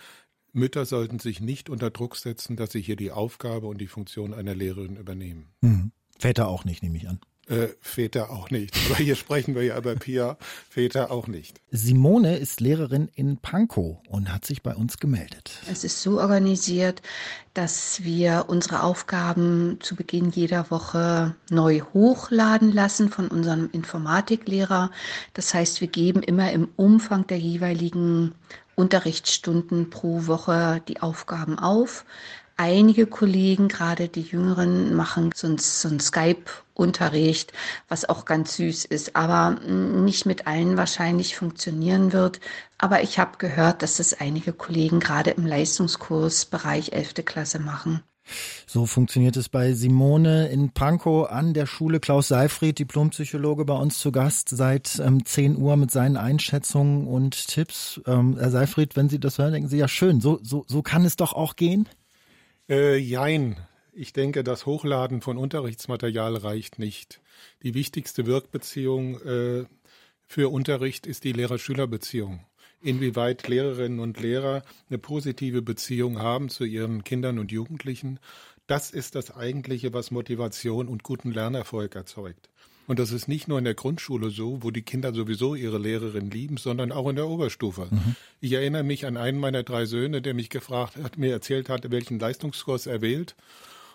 Mütter 0.54 0.86
sollten 0.86 1.18
sich 1.18 1.42
nicht 1.42 1.68
unter 1.68 1.90
Druck 1.90 2.16
setzen, 2.16 2.56
dass 2.56 2.72
sie 2.72 2.80
hier 2.80 2.96
die 2.96 3.10
Aufgabe 3.10 3.66
und 3.66 3.76
die 3.76 3.88
Funktion 3.88 4.32
einer 4.32 4.54
Lehrerin 4.54 4.96
übernehmen. 4.96 5.52
Mhm. 5.60 5.92
Väter 6.18 6.48
auch 6.48 6.64
nicht, 6.64 6.82
nehme 6.82 6.96
ich 6.96 7.10
an. 7.10 7.20
Äh, 7.48 7.68
Väter 7.80 8.30
auch 8.30 8.50
nicht. 8.50 8.74
Aber 8.86 8.96
hier 8.96 9.16
sprechen 9.16 9.54
wir 9.54 9.62
ja 9.62 9.76
über 9.76 9.94
Pia, 9.96 10.38
Väter 10.70 11.10
auch 11.10 11.26
nicht. 11.26 11.60
Simone 11.70 12.38
ist 12.38 12.60
Lehrerin 12.60 13.10
in 13.14 13.36
Pankow 13.36 13.98
und 14.08 14.32
hat 14.32 14.46
sich 14.46 14.62
bei 14.62 14.74
uns 14.74 14.98
gemeldet. 14.98 15.60
Es 15.70 15.84
ist 15.84 16.00
so 16.00 16.20
organisiert, 16.20 17.02
dass 17.52 18.02
wir 18.02 18.46
unsere 18.48 18.82
Aufgaben 18.82 19.78
zu 19.80 19.94
Beginn 19.94 20.30
jeder 20.30 20.70
Woche 20.70 21.34
neu 21.50 21.80
hochladen 21.92 22.72
lassen 22.72 23.10
von 23.10 23.28
unserem 23.28 23.68
Informatiklehrer. 23.72 24.90
Das 25.34 25.52
heißt, 25.52 25.82
wir 25.82 25.88
geben 25.88 26.22
immer 26.22 26.50
im 26.50 26.68
Umfang 26.76 27.26
der 27.26 27.38
jeweiligen 27.38 28.34
Unterrichtsstunden 28.74 29.90
pro 29.90 30.26
Woche 30.26 30.82
die 30.88 31.00
Aufgaben 31.00 31.58
auf. 31.58 32.04
Einige 32.56 33.06
Kollegen, 33.06 33.66
gerade 33.66 34.08
die 34.08 34.22
Jüngeren, 34.22 34.94
machen 34.94 35.30
so 35.34 35.48
ein, 35.48 35.58
so 35.58 35.88
ein 35.88 35.98
Skype-Unterricht, 35.98 37.52
was 37.88 38.08
auch 38.08 38.24
ganz 38.24 38.56
süß 38.56 38.84
ist, 38.84 39.16
aber 39.16 39.58
nicht 39.60 40.24
mit 40.24 40.46
allen 40.46 40.76
wahrscheinlich 40.76 41.36
funktionieren 41.36 42.12
wird. 42.12 42.40
Aber 42.78 43.02
ich 43.02 43.18
habe 43.18 43.38
gehört, 43.38 43.82
dass 43.82 43.96
das 43.96 44.14
einige 44.20 44.52
Kollegen 44.52 45.00
gerade 45.00 45.30
im 45.30 45.46
Leistungskursbereich 45.46 46.92
11. 46.92 47.24
Klasse 47.24 47.58
machen. 47.58 48.02
So 48.66 48.86
funktioniert 48.86 49.36
es 49.36 49.48
bei 49.48 49.74
Simone 49.74 50.48
in 50.48 50.70
Pankow 50.70 51.30
an 51.30 51.54
der 51.54 51.66
Schule. 51.66 52.00
Klaus 52.00 52.28
Seifried, 52.28 52.78
Diplompsychologe, 52.78 53.64
bei 53.64 53.74
uns 53.74 53.98
zu 53.98 54.12
Gast 54.12 54.48
seit 54.48 54.98
ähm, 55.04 55.24
10 55.24 55.56
Uhr 55.56 55.76
mit 55.76 55.90
seinen 55.90 56.16
Einschätzungen 56.16 57.06
und 57.06 57.48
Tipps. 57.48 58.00
Ähm, 58.06 58.36
Herr 58.38 58.50
Seifried, 58.50 58.96
wenn 58.96 59.08
Sie 59.08 59.20
das 59.20 59.38
hören, 59.38 59.52
denken 59.52 59.68
Sie 59.68 59.78
ja 59.78 59.88
schön, 59.88 60.20
so, 60.20 60.38
so, 60.42 60.64
so 60.66 60.82
kann 60.82 61.04
es 61.04 61.16
doch 61.16 61.32
auch 61.34 61.56
gehen? 61.56 61.88
Äh, 62.68 62.96
jein. 62.96 63.56
Ich 63.92 64.12
denke, 64.12 64.42
das 64.42 64.64
Hochladen 64.64 65.20
von 65.20 65.36
Unterrichtsmaterial 65.36 66.36
reicht 66.36 66.78
nicht. 66.78 67.20
Die 67.62 67.74
wichtigste 67.74 68.26
Wirkbeziehung 68.26 69.20
äh, 69.20 69.66
für 70.26 70.50
Unterricht 70.50 71.06
ist 71.06 71.24
die 71.24 71.32
Lehrer-Schüler-Beziehung. 71.32 72.44
Inwieweit 72.80 73.48
Lehrerinnen 73.48 74.00
und 74.00 74.18
Lehrer 74.18 74.62
eine 74.88 74.98
positive 74.98 75.62
Beziehung 75.62 76.18
haben 76.20 76.48
zu 76.48 76.64
ihren 76.64 77.04
Kindern 77.04 77.38
und 77.38 77.52
Jugendlichen, 77.52 78.18
das 78.66 78.90
ist 78.90 79.14
das 79.14 79.30
Eigentliche, 79.30 79.92
was 79.92 80.10
Motivation 80.10 80.88
und 80.88 81.02
guten 81.02 81.32
Lernerfolg 81.32 81.94
erzeugt. 81.94 82.48
Und 82.86 82.98
das 82.98 83.12
ist 83.12 83.28
nicht 83.28 83.48
nur 83.48 83.58
in 83.58 83.64
der 83.64 83.74
Grundschule 83.74 84.30
so, 84.30 84.62
wo 84.62 84.70
die 84.70 84.82
Kinder 84.82 85.14
sowieso 85.14 85.54
ihre 85.54 85.78
Lehrerin 85.78 86.30
lieben, 86.30 86.56
sondern 86.56 86.92
auch 86.92 87.08
in 87.08 87.16
der 87.16 87.28
Oberstufe. 87.28 87.88
Mhm. 87.90 88.16
Ich 88.40 88.52
erinnere 88.52 88.82
mich 88.82 89.06
an 89.06 89.16
einen 89.16 89.38
meiner 89.38 89.62
drei 89.62 89.86
Söhne, 89.86 90.20
der 90.20 90.34
mich 90.34 90.50
gefragt 90.50 90.96
hat, 91.02 91.16
mir 91.16 91.32
erzählt 91.32 91.68
hatte, 91.68 91.90
welchen 91.90 92.18
Leistungskurs 92.18 92.86
er 92.86 93.00
wählt. 93.00 93.34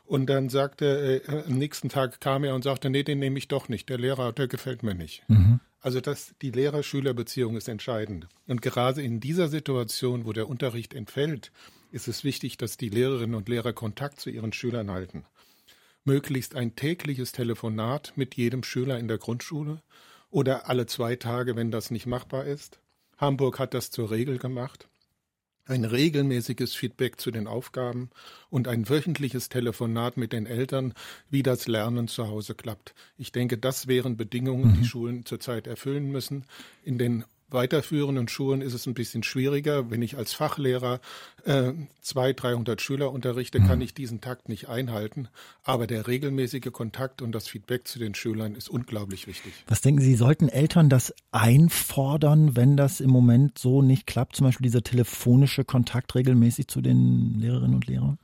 Und 0.05 0.27
dann 0.27 0.49
sagte, 0.49 1.21
äh, 1.27 1.43
am 1.47 1.59
nächsten 1.59 1.89
Tag 1.89 2.19
kam 2.19 2.43
er 2.43 2.55
und 2.55 2.63
sagte, 2.63 2.89
nee, 2.89 3.03
den 3.03 3.19
nehme 3.19 3.37
ich 3.37 3.47
doch 3.47 3.69
nicht. 3.69 3.89
Der 3.89 3.99
Lehrer, 3.99 4.33
der 4.33 4.47
gefällt 4.47 4.81
mir 4.81 4.95
nicht. 4.95 5.23
Mhm. 5.27 5.59
Also 5.81 6.01
das, 6.01 6.33
die 6.41 6.51
Lehrer-Schüler-Beziehung 6.51 7.55
ist 7.55 7.69
entscheidend. 7.69 8.27
Und 8.47 8.61
gerade 8.61 9.03
in 9.03 9.19
dieser 9.19 9.49
Situation, 9.49 10.25
wo 10.25 10.33
der 10.33 10.49
Unterricht 10.49 10.95
entfällt, 10.95 11.51
ist 11.91 12.07
es 12.07 12.23
wichtig, 12.23 12.57
dass 12.57 12.75
die 12.75 12.89
Lehrerinnen 12.89 13.35
und 13.35 13.47
Lehrer 13.49 13.71
Kontakt 13.71 14.19
zu 14.19 14.29
ihren 14.29 14.51
Schülern 14.51 14.89
halten 14.91 15.25
möglichst 16.09 16.55
ein 16.55 16.75
tägliches 16.75 17.33
Telefonat 17.33 18.13
mit 18.15 18.33
jedem 18.33 18.63
Schüler 18.63 18.97
in 18.97 19.07
der 19.07 19.19
Grundschule 19.19 19.83
oder 20.31 20.67
alle 20.67 20.87
zwei 20.87 21.15
Tage, 21.15 21.55
wenn 21.55 21.69
das 21.69 21.91
nicht 21.91 22.07
machbar 22.07 22.45
ist. 22.45 22.79
Hamburg 23.19 23.59
hat 23.59 23.75
das 23.75 23.91
zur 23.91 24.09
Regel 24.09 24.39
gemacht. 24.39 24.89
Ein 25.65 25.85
regelmäßiges 25.85 26.73
Feedback 26.73 27.21
zu 27.21 27.29
den 27.29 27.45
Aufgaben 27.45 28.09
und 28.49 28.67
ein 28.67 28.89
wöchentliches 28.89 29.49
Telefonat 29.49 30.17
mit 30.17 30.33
den 30.33 30.47
Eltern, 30.47 30.95
wie 31.29 31.43
das 31.43 31.67
Lernen 31.67 32.07
zu 32.07 32.27
Hause 32.27 32.55
klappt. 32.55 32.95
Ich 33.15 33.31
denke, 33.31 33.59
das 33.59 33.85
wären 33.85 34.17
Bedingungen, 34.17 34.73
die 34.73 34.79
mhm. 34.79 34.85
Schulen 34.85 35.25
zurzeit 35.27 35.67
erfüllen 35.67 36.11
müssen. 36.11 36.45
In 36.83 36.97
den 36.97 37.23
weiterführenden 37.51 38.27
Schulen 38.27 38.61
ist 38.61 38.73
es 38.73 38.85
ein 38.85 38.93
bisschen 38.93 39.23
schwieriger. 39.23 39.89
Wenn 39.89 40.01
ich 40.01 40.17
als 40.17 40.33
Fachlehrer 40.33 40.99
äh, 41.45 41.73
200, 42.01 42.43
300 42.43 42.81
Schüler 42.81 43.11
unterrichte, 43.11 43.59
mhm. 43.59 43.67
kann 43.67 43.81
ich 43.81 43.93
diesen 43.93 44.21
Takt 44.21 44.49
nicht 44.49 44.69
einhalten. 44.69 45.27
Aber 45.63 45.87
der 45.87 46.07
regelmäßige 46.07 46.71
Kontakt 46.71 47.21
und 47.21 47.31
das 47.31 47.47
Feedback 47.47 47.87
zu 47.87 47.99
den 47.99 48.15
Schülern 48.15 48.55
ist 48.55 48.69
unglaublich 48.69 49.27
wichtig. 49.27 49.53
Was 49.67 49.81
denken 49.81 50.01
Sie, 50.01 50.15
sollten 50.15 50.49
Eltern 50.49 50.89
das 50.89 51.13
einfordern, 51.31 52.55
wenn 52.55 52.77
das 52.77 53.01
im 53.01 53.09
Moment 53.09 53.57
so 53.57 53.81
nicht 53.81 54.07
klappt? 54.07 54.35
Zum 54.35 54.47
Beispiel 54.47 54.65
dieser 54.65 54.83
telefonische 54.83 55.65
Kontakt 55.65 56.15
regelmäßig 56.15 56.67
zu 56.67 56.81
den 56.81 57.39
Lehrerinnen 57.39 57.75
und 57.75 57.87
Lehrern? 57.87 58.17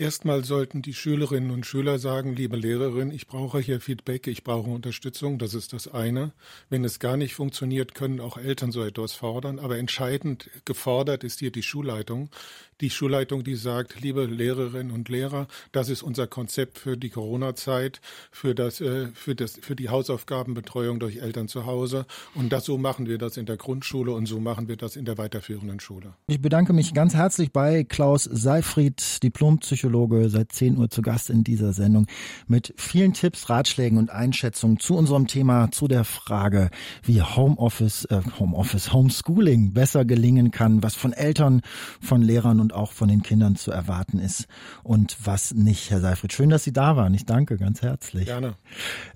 Erstmal 0.00 0.46
sollten 0.46 0.80
die 0.80 0.94
Schülerinnen 0.94 1.50
und 1.50 1.66
Schüler 1.66 1.98
sagen, 1.98 2.34
liebe 2.34 2.56
Lehrerin, 2.56 3.10
ich 3.10 3.26
brauche 3.26 3.58
hier 3.58 3.82
Feedback, 3.82 4.28
ich 4.28 4.44
brauche 4.44 4.70
Unterstützung, 4.70 5.38
das 5.38 5.52
ist 5.52 5.74
das 5.74 5.88
eine. 5.88 6.32
Wenn 6.70 6.84
es 6.84 7.00
gar 7.00 7.18
nicht 7.18 7.34
funktioniert, 7.34 7.94
können 7.94 8.18
auch 8.18 8.38
Eltern 8.38 8.72
so 8.72 8.82
etwas 8.82 9.12
fordern, 9.12 9.58
aber 9.58 9.76
entscheidend 9.76 10.48
gefordert 10.64 11.22
ist 11.22 11.40
hier 11.40 11.52
die 11.52 11.62
Schulleitung. 11.62 12.30
Die 12.80 12.90
Schulleitung, 12.90 13.44
die 13.44 13.56
sagt, 13.56 14.00
liebe 14.00 14.24
Lehrerinnen 14.24 14.92
und 14.92 15.08
Lehrer, 15.08 15.46
das 15.72 15.88
ist 15.88 16.02
unser 16.02 16.26
Konzept 16.26 16.78
für 16.78 16.96
die 16.96 17.10
Corona-Zeit, 17.10 18.00
für 18.30 18.54
das, 18.54 18.80
äh, 18.80 19.08
für 19.14 19.34
das, 19.34 19.58
für 19.60 19.76
die 19.76 19.88
Hausaufgabenbetreuung 19.88 20.98
durch 20.98 21.18
Eltern 21.18 21.48
zu 21.48 21.66
Hause. 21.66 22.06
Und 22.34 22.52
das, 22.52 22.64
so 22.64 22.78
machen 22.78 23.06
wir 23.06 23.18
das 23.18 23.36
in 23.36 23.46
der 23.46 23.56
Grundschule 23.56 24.12
und 24.12 24.26
so 24.26 24.40
machen 24.40 24.68
wir 24.68 24.76
das 24.76 24.96
in 24.96 25.04
der 25.04 25.18
weiterführenden 25.18 25.80
Schule. 25.80 26.14
Ich 26.26 26.40
bedanke 26.40 26.72
mich 26.72 26.94
ganz 26.94 27.14
herzlich 27.14 27.52
bei 27.52 27.84
Klaus 27.84 28.24
Seifried, 28.24 29.22
Diplompsychologe 29.22 30.00
Psychologe, 30.00 30.28
seit 30.30 30.52
10 30.52 30.78
Uhr 30.78 30.88
zu 30.88 31.02
Gast 31.02 31.30
in 31.30 31.44
dieser 31.44 31.72
Sendung 31.72 32.06
mit 32.46 32.72
vielen 32.76 33.12
Tipps, 33.12 33.50
Ratschlägen 33.50 33.98
und 33.98 34.10
Einschätzungen 34.10 34.78
zu 34.78 34.96
unserem 34.96 35.26
Thema, 35.26 35.70
zu 35.72 35.88
der 35.88 36.04
Frage, 36.04 36.70
wie 37.02 37.20
Homeoffice, 37.20 38.04
äh, 38.06 38.20
Homeoffice, 38.38 38.92
Homeschooling 38.92 39.72
besser 39.72 40.04
gelingen 40.04 40.50
kann, 40.50 40.82
was 40.82 40.94
von 40.94 41.12
Eltern, 41.12 41.62
von 42.00 42.22
Lehrern 42.22 42.60
und 42.70 42.76
auch 42.76 42.92
von 42.92 43.08
den 43.08 43.22
Kindern 43.22 43.56
zu 43.56 43.70
erwarten 43.70 44.18
ist 44.18 44.46
und 44.82 45.16
was 45.24 45.54
nicht. 45.54 45.90
Herr 45.90 46.00
Seifried, 46.00 46.32
schön, 46.32 46.50
dass 46.50 46.64
Sie 46.64 46.72
da 46.72 46.96
waren. 46.96 47.12
Ich 47.14 47.26
danke 47.26 47.56
ganz 47.56 47.82
herzlich. 47.82 48.26
Gerne. 48.26 48.54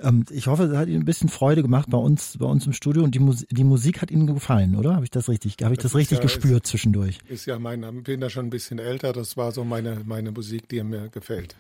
Ähm, 0.00 0.24
ich 0.30 0.46
hoffe, 0.46 0.64
es 0.64 0.76
hat 0.76 0.88
Ihnen 0.88 1.02
ein 1.02 1.04
bisschen 1.04 1.28
Freude 1.28 1.62
gemacht 1.62 1.88
bei 1.90 1.98
uns, 1.98 2.36
bei 2.38 2.46
uns 2.46 2.66
im 2.66 2.72
Studio 2.72 3.02
und 3.04 3.14
die, 3.14 3.20
Mus 3.20 3.46
die 3.50 3.64
Musik 3.64 4.02
hat 4.02 4.10
Ihnen 4.10 4.26
gefallen, 4.26 4.76
oder? 4.76 4.94
Habe 4.94 5.04
ich 5.04 5.10
das 5.10 5.28
richtig, 5.28 5.56
habe 5.62 5.74
ich 5.74 5.78
das, 5.78 5.92
das 5.92 5.98
richtig 5.98 6.18
ja, 6.18 6.22
gespürt 6.22 6.64
ist, 6.64 6.70
zwischendurch? 6.70 7.18
Ist 7.28 7.46
ja 7.46 7.58
mein, 7.58 8.02
bin 8.02 8.20
da 8.20 8.30
schon 8.30 8.46
ein 8.46 8.50
bisschen 8.50 8.78
älter. 8.78 9.12
Das 9.12 9.36
war 9.36 9.52
so 9.52 9.64
meine, 9.64 10.02
meine 10.04 10.32
Musik, 10.32 10.68
die 10.68 10.82
mir 10.82 11.08
gefällt. 11.08 11.54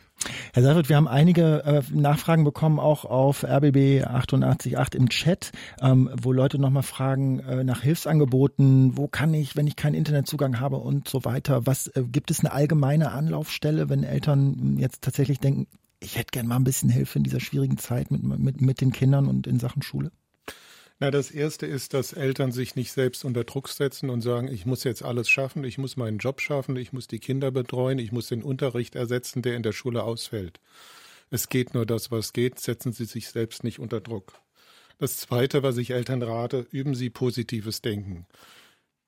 Herr 0.52 0.62
Seifert, 0.62 0.88
wir 0.88 0.96
haben 0.96 1.08
einige 1.08 1.64
äh, 1.64 1.82
Nachfragen 1.92 2.44
bekommen, 2.44 2.78
auch 2.78 3.04
auf 3.04 3.44
RBB 3.44 4.04
888 4.04 4.94
im 4.94 5.08
Chat, 5.08 5.52
ähm, 5.80 6.10
wo 6.20 6.32
Leute 6.32 6.58
nochmal 6.58 6.82
fragen 6.82 7.40
äh, 7.40 7.64
nach 7.64 7.82
Hilfsangeboten, 7.82 8.96
wo 8.96 9.08
kann 9.08 9.34
ich, 9.34 9.56
wenn 9.56 9.66
ich 9.66 9.76
keinen 9.76 9.94
Internetzugang 9.94 10.60
habe 10.60 10.76
und 10.76 11.08
so 11.08 11.24
weiter. 11.24 11.66
Was 11.66 11.88
äh, 11.88 12.02
gibt 12.04 12.30
es 12.30 12.40
eine 12.40 12.52
allgemeine 12.52 13.12
Anlaufstelle, 13.12 13.88
wenn 13.88 14.04
Eltern 14.04 14.76
jetzt 14.78 15.02
tatsächlich 15.02 15.40
denken, 15.40 15.66
ich 16.00 16.16
hätte 16.16 16.32
gern 16.32 16.46
mal 16.46 16.56
ein 16.56 16.64
bisschen 16.64 16.90
Hilfe 16.90 17.18
in 17.18 17.24
dieser 17.24 17.40
schwierigen 17.40 17.78
Zeit 17.78 18.10
mit, 18.10 18.22
mit, 18.22 18.60
mit 18.60 18.80
den 18.80 18.92
Kindern 18.92 19.26
und 19.26 19.46
in 19.46 19.58
Sachen 19.58 19.82
Schule? 19.82 20.10
Na, 21.00 21.10
das 21.10 21.30
erste 21.30 21.66
ist, 21.66 21.92
dass 21.92 22.12
Eltern 22.12 22.52
sich 22.52 22.76
nicht 22.76 22.92
selbst 22.92 23.24
unter 23.24 23.44
Druck 23.44 23.68
setzen 23.68 24.10
und 24.10 24.20
sagen, 24.20 24.48
ich 24.48 24.64
muss 24.64 24.84
jetzt 24.84 25.02
alles 25.02 25.28
schaffen, 25.28 25.64
ich 25.64 25.76
muss 25.76 25.96
meinen 25.96 26.18
Job 26.18 26.40
schaffen, 26.40 26.76
ich 26.76 26.92
muss 26.92 27.08
die 27.08 27.18
Kinder 27.18 27.50
betreuen, 27.50 27.98
ich 27.98 28.12
muss 28.12 28.28
den 28.28 28.42
Unterricht 28.42 28.94
ersetzen, 28.94 29.42
der 29.42 29.56
in 29.56 29.64
der 29.64 29.72
Schule 29.72 30.04
ausfällt. 30.04 30.60
Es 31.30 31.48
geht 31.48 31.74
nur 31.74 31.84
das, 31.84 32.10
was 32.10 32.32
geht, 32.32 32.60
setzen 32.60 32.92
Sie 32.92 33.06
sich 33.06 33.28
selbst 33.28 33.64
nicht 33.64 33.80
unter 33.80 34.00
Druck. 34.00 34.34
Das 34.98 35.16
zweite, 35.16 35.64
was 35.64 35.76
ich 35.78 35.90
Eltern 35.90 36.22
rate, 36.22 36.66
üben 36.70 36.94
Sie 36.94 37.10
positives 37.10 37.82
Denken 37.82 38.26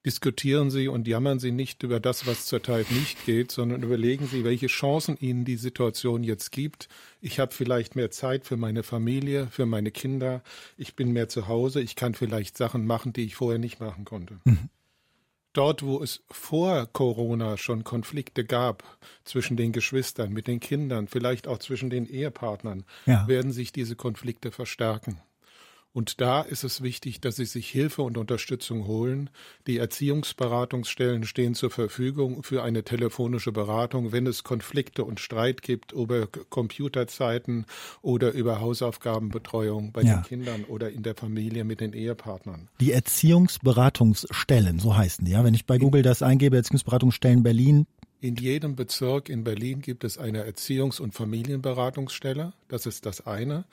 diskutieren 0.07 0.71
Sie 0.71 0.87
und 0.87 1.09
jammern 1.09 1.40
Sie 1.40 1.51
nicht 1.51 1.83
über 1.83 1.99
das, 1.99 2.27
was 2.27 2.47
zurzeit 2.47 2.90
nicht 2.92 3.27
geht, 3.27 3.51
sondern 3.51 3.83
überlegen 3.83 4.27
Sie, 4.29 4.45
welche 4.45 4.69
Chancen 4.69 5.16
Ihnen 5.19 5.45
die 5.45 5.57
Situation 5.57 6.23
jetzt 6.23 6.53
gibt. 6.53 6.88
Ich 7.21 7.40
habe 7.40 7.53
vielleicht 7.53 7.97
mehr 7.97 8.12
Zeit 8.12 8.47
für 8.47 8.57
meine 8.57 8.85
Familie, 8.85 9.49
für 9.49 9.66
meine 9.66 9.90
Kinder. 9.90 10.42
Ich 10.77 10.95
bin 10.95 11.12
mehr 11.12 11.29
zu 11.29 11.49
Hause. 11.49 11.81
Ich 11.81 11.97
kann 11.97 12.14
vielleicht 12.14 12.57
Sachen 12.57 12.87
machen, 12.87 13.12
die 13.12 13.25
ich 13.25 13.35
vorher 13.35 13.59
nicht 13.59 13.81
machen 13.81 14.05
konnte. 14.05 14.38
Mhm. 14.45 14.71
Dort, 15.53 15.83
wo 15.83 16.03
es 16.03 16.23
vor 16.31 16.87
Corona 16.92 17.57
schon 17.57 17.83
Konflikte 17.83 18.45
gab 18.45 18.85
zwischen 19.25 19.57
den 19.57 19.73
Geschwistern, 19.73 20.33
mit 20.33 20.47
den 20.47 20.61
Kindern, 20.61 21.09
vielleicht 21.09 21.49
auch 21.49 21.59
zwischen 21.59 21.90
den 21.90 22.07
Ehepartnern, 22.07 22.85
ja. 23.07 23.27
werden 23.27 23.51
sich 23.53 23.73
diese 23.73 23.97
Konflikte 23.97 24.53
verstärken. 24.53 25.19
Und 25.97 26.21
da 26.21 26.43
ist 26.43 26.63
es 26.63 26.83
wichtig, 26.83 27.23
dass 27.23 27.37
Sie 27.37 27.47
sich 27.47 27.71
Hilfe 27.71 28.03
und 28.03 28.19
Unterstützung 28.19 28.87
holen. 28.87 29.31
Die 29.67 29.79
Erziehungsberatungsstellen 29.79 31.25
stehen 31.25 31.55
zur 31.55 31.71
Verfügung 31.71 32.43
für 32.43 32.63
eine 32.63 32.83
telefonische 32.85 33.51
Beratung, 33.51 34.13
wenn 34.13 34.27
es 34.27 34.45
Konflikte 34.45 35.05
und 35.05 35.21
Streit 35.21 35.63
gibt 35.63 35.93
über 35.93 36.27
Computerzeiten 36.27 37.65
oder 38.03 38.33
über 38.33 38.61
Hausaufgabenbetreuung 38.61 39.93
bei 39.93 40.03
ja. 40.03 40.17
den 40.17 40.25
Kindern 40.25 40.65
oder 40.65 40.91
in 40.91 41.03
der 41.03 41.15
Familie 41.15 41.65
mit 41.65 41.81
den 41.81 41.95
Ehepartnern. 41.95 42.69
Die 42.79 42.93
Erziehungsberatungsstellen, 42.93 44.79
so 44.79 44.95
heißen 44.95 45.25
die, 45.25 45.33
ja. 45.33 45.45
Wenn 45.45 45.55
ich 45.55 45.65
bei 45.65 45.79
Google 45.79 46.03
das 46.03 46.21
eingebe, 46.21 46.57
Erziehungsberatungsstellen 46.57 47.43
Berlin, 47.43 47.87
in 48.21 48.37
jedem 48.37 48.77
Bezirk 48.77 49.31
in 49.31 49.45
Berlin 49.45 49.81
gibt 49.81 50.05
es 50.05 50.19
eine 50.19 50.45
Erziehungs- 50.45 51.01
und 51.01 51.15
Familienberatungsstelle. 51.15 52.53
Das 52.69 52.85
ist 52.85 53.07
das 53.07 53.27
eine. 53.27 53.65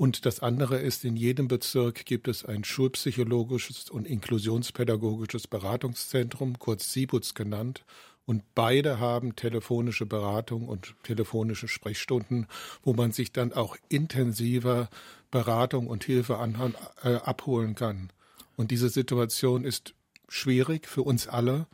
Und 0.00 0.24
das 0.24 0.40
andere 0.40 0.78
ist, 0.78 1.04
in 1.04 1.14
jedem 1.14 1.46
Bezirk 1.46 2.06
gibt 2.06 2.26
es 2.26 2.42
ein 2.42 2.64
schulpsychologisches 2.64 3.90
und 3.90 4.06
inklusionspädagogisches 4.06 5.46
Beratungszentrum, 5.46 6.58
kurz 6.58 6.90
SIBUZ 6.94 7.34
genannt. 7.34 7.84
Und 8.24 8.42
beide 8.54 8.98
haben 8.98 9.36
telefonische 9.36 10.06
Beratung 10.06 10.68
und 10.68 10.94
telefonische 11.02 11.68
Sprechstunden, 11.68 12.46
wo 12.82 12.94
man 12.94 13.12
sich 13.12 13.30
dann 13.34 13.52
auch 13.52 13.76
intensiver 13.90 14.88
Beratung 15.30 15.86
und 15.86 16.02
Hilfe 16.04 16.38
anhand, 16.38 16.76
äh, 17.02 17.16
abholen 17.16 17.74
kann. 17.74 18.08
Und 18.56 18.70
diese 18.70 18.88
Situation 18.88 19.64
ist 19.64 19.92
schwierig 20.30 20.88
für 20.88 21.02
uns 21.02 21.28
alle 21.28 21.66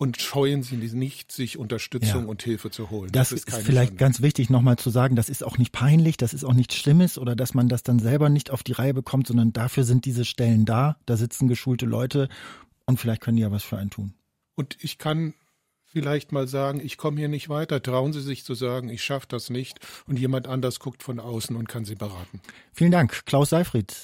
und 0.00 0.18
scheuen 0.18 0.62
Sie 0.62 0.76
nicht, 0.76 1.30
sich 1.30 1.58
Unterstützung 1.58 2.22
ja. 2.22 2.26
und 2.26 2.42
Hilfe 2.42 2.70
zu 2.70 2.88
holen. 2.88 3.12
Das, 3.12 3.28
das 3.28 3.40
ist, 3.40 3.48
ist 3.48 3.56
vielleicht 3.58 3.90
Schande. 3.90 4.00
ganz 4.00 4.22
wichtig 4.22 4.48
nochmal 4.48 4.78
zu 4.78 4.88
sagen, 4.88 5.14
das 5.14 5.28
ist 5.28 5.44
auch 5.44 5.58
nicht 5.58 5.72
peinlich, 5.72 6.16
das 6.16 6.32
ist 6.32 6.42
auch 6.42 6.54
nichts 6.54 6.74
Schlimmes 6.76 7.18
oder 7.18 7.36
dass 7.36 7.52
man 7.52 7.68
das 7.68 7.82
dann 7.82 7.98
selber 7.98 8.30
nicht 8.30 8.50
auf 8.50 8.62
die 8.62 8.72
Reihe 8.72 8.94
bekommt, 8.94 9.26
sondern 9.26 9.52
dafür 9.52 9.84
sind 9.84 10.06
diese 10.06 10.24
Stellen 10.24 10.64
da, 10.64 10.96
da 11.04 11.18
sitzen 11.18 11.48
geschulte 11.48 11.84
Leute 11.84 12.30
und 12.86 12.98
vielleicht 12.98 13.20
können 13.20 13.36
die 13.36 13.42
ja 13.42 13.50
was 13.50 13.62
für 13.62 13.76
einen 13.76 13.90
tun. 13.90 14.14
Und 14.54 14.78
ich 14.80 14.96
kann 14.96 15.34
vielleicht 15.84 16.32
mal 16.32 16.48
sagen, 16.48 16.80
ich 16.82 16.96
komme 16.96 17.18
hier 17.18 17.28
nicht 17.28 17.50
weiter. 17.50 17.82
Trauen 17.82 18.14
Sie 18.14 18.22
sich 18.22 18.42
zu 18.42 18.54
sagen, 18.54 18.88
ich 18.88 19.04
schaffe 19.04 19.26
das 19.28 19.50
nicht 19.50 19.80
und 20.06 20.18
jemand 20.18 20.46
anders 20.46 20.80
guckt 20.80 21.02
von 21.02 21.20
außen 21.20 21.54
und 21.56 21.68
kann 21.68 21.84
Sie 21.84 21.94
beraten. 21.94 22.40
Vielen 22.72 22.92
Dank, 22.92 23.26
Klaus 23.26 23.50
Seifried. 23.50 23.94